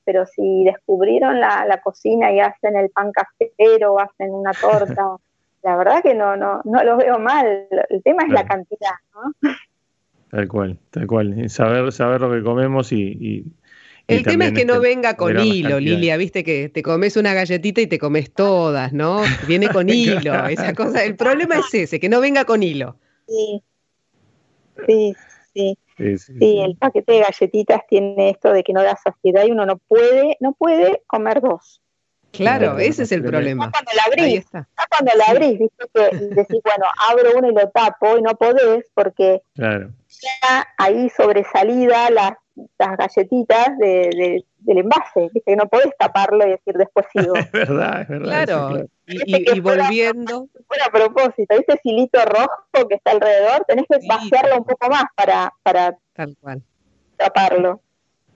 Pero 0.05 0.27
si 0.27 0.65
descubrieron 0.65 1.41
la, 1.41 1.65
la 1.65 1.81
cocina 1.81 2.33
y 2.33 2.41
hacen 2.41 2.77
el 2.77 2.91
pan 2.91 3.13
casero, 3.13 3.95
o 3.95 3.99
hacen 4.01 4.35
una 4.35 4.53
torta, 4.53 5.17
la 5.63 5.77
verdad 5.77 6.03
que 6.03 6.15
no 6.15 6.37
no 6.37 6.61
no 6.65 6.85
lo 6.85 6.97
veo 6.97 7.19
mal. 7.19 7.67
El 7.89 8.03
tema 8.03 8.25
es 8.25 8.33
la 8.33 8.47
cantidad, 8.47 8.95
¿no? 9.15 9.53
Tal 10.31 10.49
cual, 10.49 10.79
tal 10.91 11.07
cual. 11.07 11.51
Saber 11.51 11.91
saber 11.93 12.21
lo 12.21 12.31
que 12.31 12.43
comemos 12.43 12.93
y 12.93 13.45
el 14.11 14.25
tema 14.25 14.47
es 14.47 14.53
que 14.53 14.65
no 14.65 14.81
venga 14.81 15.15
con 15.15 15.39
hilo, 15.39 15.79
Lilia, 15.79 16.17
viste 16.17 16.43
que 16.43 16.69
te 16.69 16.83
comes 16.83 17.17
una 17.17 17.33
galletita 17.35 17.81
y 17.81 17.87
te 17.87 17.99
comes 17.99 18.33
todas, 18.33 18.93
¿no? 18.93 19.23
Viene 19.47 19.69
con 19.69 19.89
hilo, 19.89 20.47
esa 20.47 20.75
cosa. 20.75 21.05
El 21.05 21.17
problema 21.17 21.59
es 21.59 21.73
ese, 21.73 22.01
que 22.01 22.09
no 22.09 22.21
venga 22.21 22.45
con 22.45 22.63
hilo. 22.63 22.97
Sí, 23.27 23.63
sí, 24.87 25.17
sí. 25.55 25.79
Sí, 26.17 26.61
el 26.61 26.77
paquete 26.77 27.13
de 27.13 27.21
galletitas 27.21 27.83
tiene 27.87 28.31
esto 28.31 28.53
de 28.53 28.63
que 28.63 28.73
no 28.73 28.83
da 28.83 28.97
saciedad 28.97 29.45
y 29.45 29.51
uno 29.51 29.67
no 29.67 29.77
puede, 29.77 30.39
no 30.41 30.55
puede 30.55 31.03
comer 31.07 31.43
dos. 31.43 31.80
Claro, 32.33 32.79
ese 32.79 33.03
es 33.03 33.13
el 33.13 33.23
problema. 33.23 33.67
Ya 33.67 33.71
cuando 33.73 33.91
la 33.95 34.03
abrís, 34.05 34.47
ya 34.53 34.67
cuando 34.89 35.13
la 35.17 35.25
abrís, 35.27 35.59
viste 35.59 35.85
que 35.93 36.17
decís, 36.35 36.61
bueno, 36.65 36.85
abro 37.11 37.31
uno 37.37 37.49
y 37.51 37.55
lo 37.55 37.69
tapo 37.71 38.17
y 38.17 38.23
no 38.23 38.35
podés 38.37 38.85
porque 38.95 39.43
claro. 39.55 39.91
ya 40.09 40.67
ahí 40.79 41.11
sobresalida 41.11 42.11
las 42.11 42.35
las 42.79 42.97
galletitas 42.97 43.79
de, 43.79 44.45
del 44.59 44.79
envase, 44.79 45.31
que 45.47 45.57
no 45.57 45.67
podés 45.67 45.97
taparlo 45.99 46.47
y 46.47 46.51
decir 46.51 46.75
después 46.75 47.07
sigo. 47.13 47.35
es 47.37 47.51
verdad, 47.53 48.03
es 48.03 48.09
verdad. 48.09 48.45
Claro, 48.47 48.87
Y, 49.07 49.61
volviendo. 49.61 50.49
Fuera 50.67 50.87
a 50.87 50.91
propósito, 50.91 51.55
ese 51.55 51.81
hilito 51.85 52.21
rojo 52.25 52.89
que 52.89 52.97
está 52.97 53.13
alrededor, 53.13 53.65
tenés 53.67 53.87
que 53.89 53.99
vaciarlo 54.07 54.59
un 54.59 54.65
poco 54.65 54.89
más 54.89 55.05
para, 55.15 55.53
para 55.63 55.97
Tal 56.13 56.37
cual. 56.41 56.63
taparlo. 57.17 57.81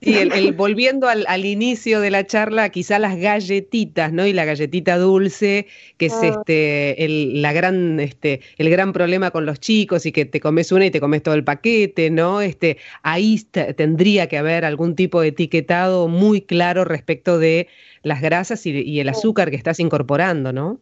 Y 0.01 0.17
el, 0.17 0.53
volviendo 0.53 1.07
al, 1.07 1.45
inicio 1.45 1.99
de 1.99 2.11
la 2.11 2.25
charla, 2.25 2.69
quizá 2.69 2.99
las 2.99 3.17
galletitas, 3.17 4.11
¿no? 4.11 4.25
Y 4.25 4.33
la 4.33 4.45
galletita 4.45 4.97
dulce, 4.97 5.67
que 5.97 6.07
es 6.07 6.13
ah. 6.21 6.27
este 6.27 7.05
el, 7.05 7.41
la 7.41 7.53
gran, 7.53 7.99
este, 7.99 8.41
el 8.57 8.69
gran 8.69 8.93
problema 8.93 9.31
con 9.31 9.45
los 9.45 9.59
chicos 9.59 10.05
y 10.05 10.11
que 10.11 10.25
te 10.25 10.39
comes 10.39 10.71
una 10.71 10.85
y 10.85 10.91
te 10.91 10.99
comes 10.99 11.23
todo 11.23 11.33
el 11.33 11.43
paquete, 11.43 12.09
¿no? 12.11 12.41
Este, 12.41 12.77
ahí 13.03 13.41
tendría 13.75 14.27
que 14.27 14.37
haber 14.37 14.65
algún 14.65 14.95
tipo 14.95 15.21
de 15.21 15.29
etiquetado 15.29 16.07
muy 16.07 16.41
claro 16.41 16.83
respecto 16.83 17.39
de 17.39 17.67
las 18.03 18.21
grasas 18.21 18.65
y, 18.65 18.99
el 18.99 19.09
azúcar 19.09 19.49
que 19.49 19.55
estás 19.55 19.79
incorporando, 19.79 20.53
¿no? 20.53 20.79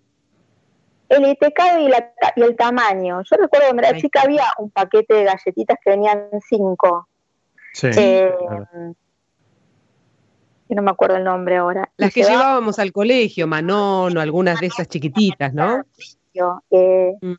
El 1.08 1.24
etiquetado 1.26 1.88
y, 1.88 1.92
el 2.42 2.56
tamaño. 2.58 3.22
Yo 3.30 3.38
recuerdo 3.38 3.68
cuando 3.68 3.84
era 3.84 3.98
chica 3.98 4.22
había 4.24 4.46
un 4.58 4.70
paquete 4.72 5.14
de 5.14 5.24
galletitas 5.24 5.78
que 5.84 5.92
venían 5.92 6.28
cinco. 6.50 7.08
Sí. 7.74 7.88
Eh, 7.96 8.30
no 10.74 10.82
me 10.82 10.92
acuerdo 10.92 11.18
el 11.18 11.24
nombre 11.24 11.58
ahora. 11.58 11.90
Las 11.98 12.14
que 12.14 12.24
llevábamos 12.24 12.80
al 12.80 12.92
colegio, 12.92 13.48
Manón 13.48 14.18
o 14.18 14.22
algunas 14.22 14.60
de 14.60 14.68
esas 14.68 14.88
chiquititas, 14.88 15.54
¿no? 15.54 15.84
Eh, 16.72 17.14
mm. 17.22 17.34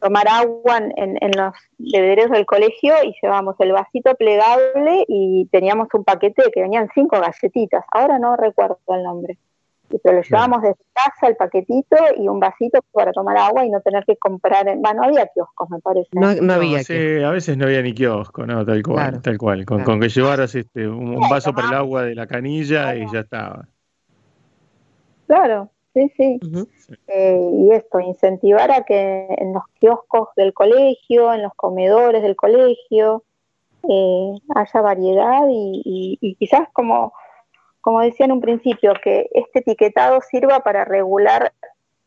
Tomar 0.00 0.28
agua 0.28 0.78
en, 0.96 1.30
los 1.36 1.52
bebederos 1.76 2.30
del 2.30 2.46
colegio 2.46 2.94
y 3.04 3.12
llevábamos 3.20 3.56
el 3.58 3.72
vasito 3.72 4.14
plegable 4.14 5.04
y 5.06 5.46
teníamos 5.52 5.88
un 5.92 6.04
paquete 6.04 6.50
que 6.54 6.62
venían 6.62 6.88
cinco 6.94 7.20
galletitas. 7.20 7.84
Ahora 7.92 8.18
no 8.18 8.34
recuerdo 8.36 8.78
el 8.88 9.02
nombre 9.02 9.38
pero 9.98 10.16
lo 10.16 10.22
llevábamos 10.22 10.62
de 10.62 10.74
casa 10.92 11.28
el 11.28 11.36
paquetito 11.36 11.96
y 12.16 12.28
un 12.28 12.40
vasito 12.40 12.80
para 12.92 13.12
tomar 13.12 13.36
agua 13.36 13.64
y 13.64 13.70
no 13.70 13.80
tener 13.80 14.04
que 14.04 14.16
comprar, 14.16 14.68
en, 14.68 14.80
bueno, 14.80 15.00
no 15.02 15.08
había 15.08 15.26
kioscos 15.26 15.70
me 15.70 15.80
parece. 15.80 16.08
No, 16.12 16.52
había. 16.52 16.82
Sí, 16.82 17.22
a 17.22 17.30
veces 17.30 17.56
no 17.56 17.66
había 17.66 17.82
ni 17.82 17.92
kiosco, 17.92 18.46
no, 18.46 18.64
tal 18.64 18.82
cual, 18.82 19.20
tal 19.22 19.38
cual, 19.38 19.64
con, 19.64 20.00
que 20.00 20.08
llevaras 20.08 20.54
este, 20.54 20.88
un, 20.88 21.18
vaso 21.28 21.52
para 21.52 21.68
el 21.68 21.74
agua 21.74 22.02
de 22.02 22.14
la 22.14 22.26
canilla 22.26 22.94
y 22.94 23.06
ya 23.12 23.20
estaba. 23.20 23.66
Claro, 25.26 25.70
sí, 25.94 26.12
sí. 26.16 26.40
Eh, 27.06 27.50
y 27.52 27.72
esto, 27.72 28.00
incentivar 28.00 28.70
a 28.70 28.84
que 28.84 29.26
en 29.38 29.52
los 29.52 29.62
kioscos 29.80 30.28
del 30.36 30.52
colegio, 30.52 31.32
en 31.32 31.42
los 31.42 31.54
comedores 31.54 32.22
del 32.22 32.36
colegio, 32.36 33.24
eh, 33.88 34.32
haya 34.54 34.80
variedad 34.82 35.42
y 35.48 36.36
quizás 36.38 36.68
como 36.72 37.12
como 37.80 38.00
decía 38.00 38.26
en 38.26 38.32
un 38.32 38.40
principio, 38.40 38.92
que 39.02 39.28
este 39.32 39.60
etiquetado 39.60 40.20
sirva 40.20 40.60
para 40.60 40.84
regular 40.84 41.52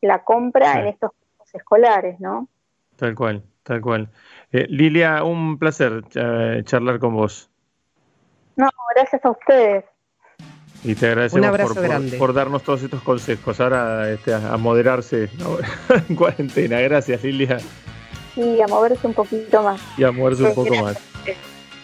la 0.01 0.23
compra 0.23 0.79
en 0.79 0.87
estos 0.87 1.11
escolares, 1.53 2.19
¿no? 2.19 2.47
Tal 2.95 3.15
cual, 3.15 3.43
tal 3.63 3.81
cual. 3.81 4.09
Eh, 4.51 4.67
Lilia, 4.69 5.23
un 5.23 5.57
placer 5.57 6.03
eh, 6.15 6.61
charlar 6.65 6.99
con 6.99 7.15
vos. 7.15 7.49
No, 8.55 8.69
gracias 8.95 9.23
a 9.25 9.31
ustedes. 9.31 9.85
Y 10.83 10.95
te 10.95 11.07
agradecemos 11.07 11.57
por, 11.57 12.17
por, 12.17 12.33
darnos 12.33 12.61
todos 12.63 12.83
estos 12.83 13.01
consejos. 13.03 13.59
Ahora 13.61 14.09
este, 14.09 14.33
a, 14.33 14.57
moderarse 14.57 15.29
en 16.09 16.15
cuarentena. 16.15 16.81
Gracias, 16.81 17.23
Lilia. 17.23 17.57
Y 18.35 18.61
a 18.61 18.67
moverse 18.67 19.07
un 19.07 19.13
poquito 19.13 19.63
más. 19.63 19.81
Y 19.97 20.03
a 20.03 20.11
moverse 20.11 20.43
un 20.43 20.55
poco 20.55 20.75
más. 20.75 20.97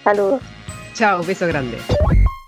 Saludos. 0.04 0.42
Chao, 0.94 1.24
beso 1.24 1.48
grande. 1.48 1.78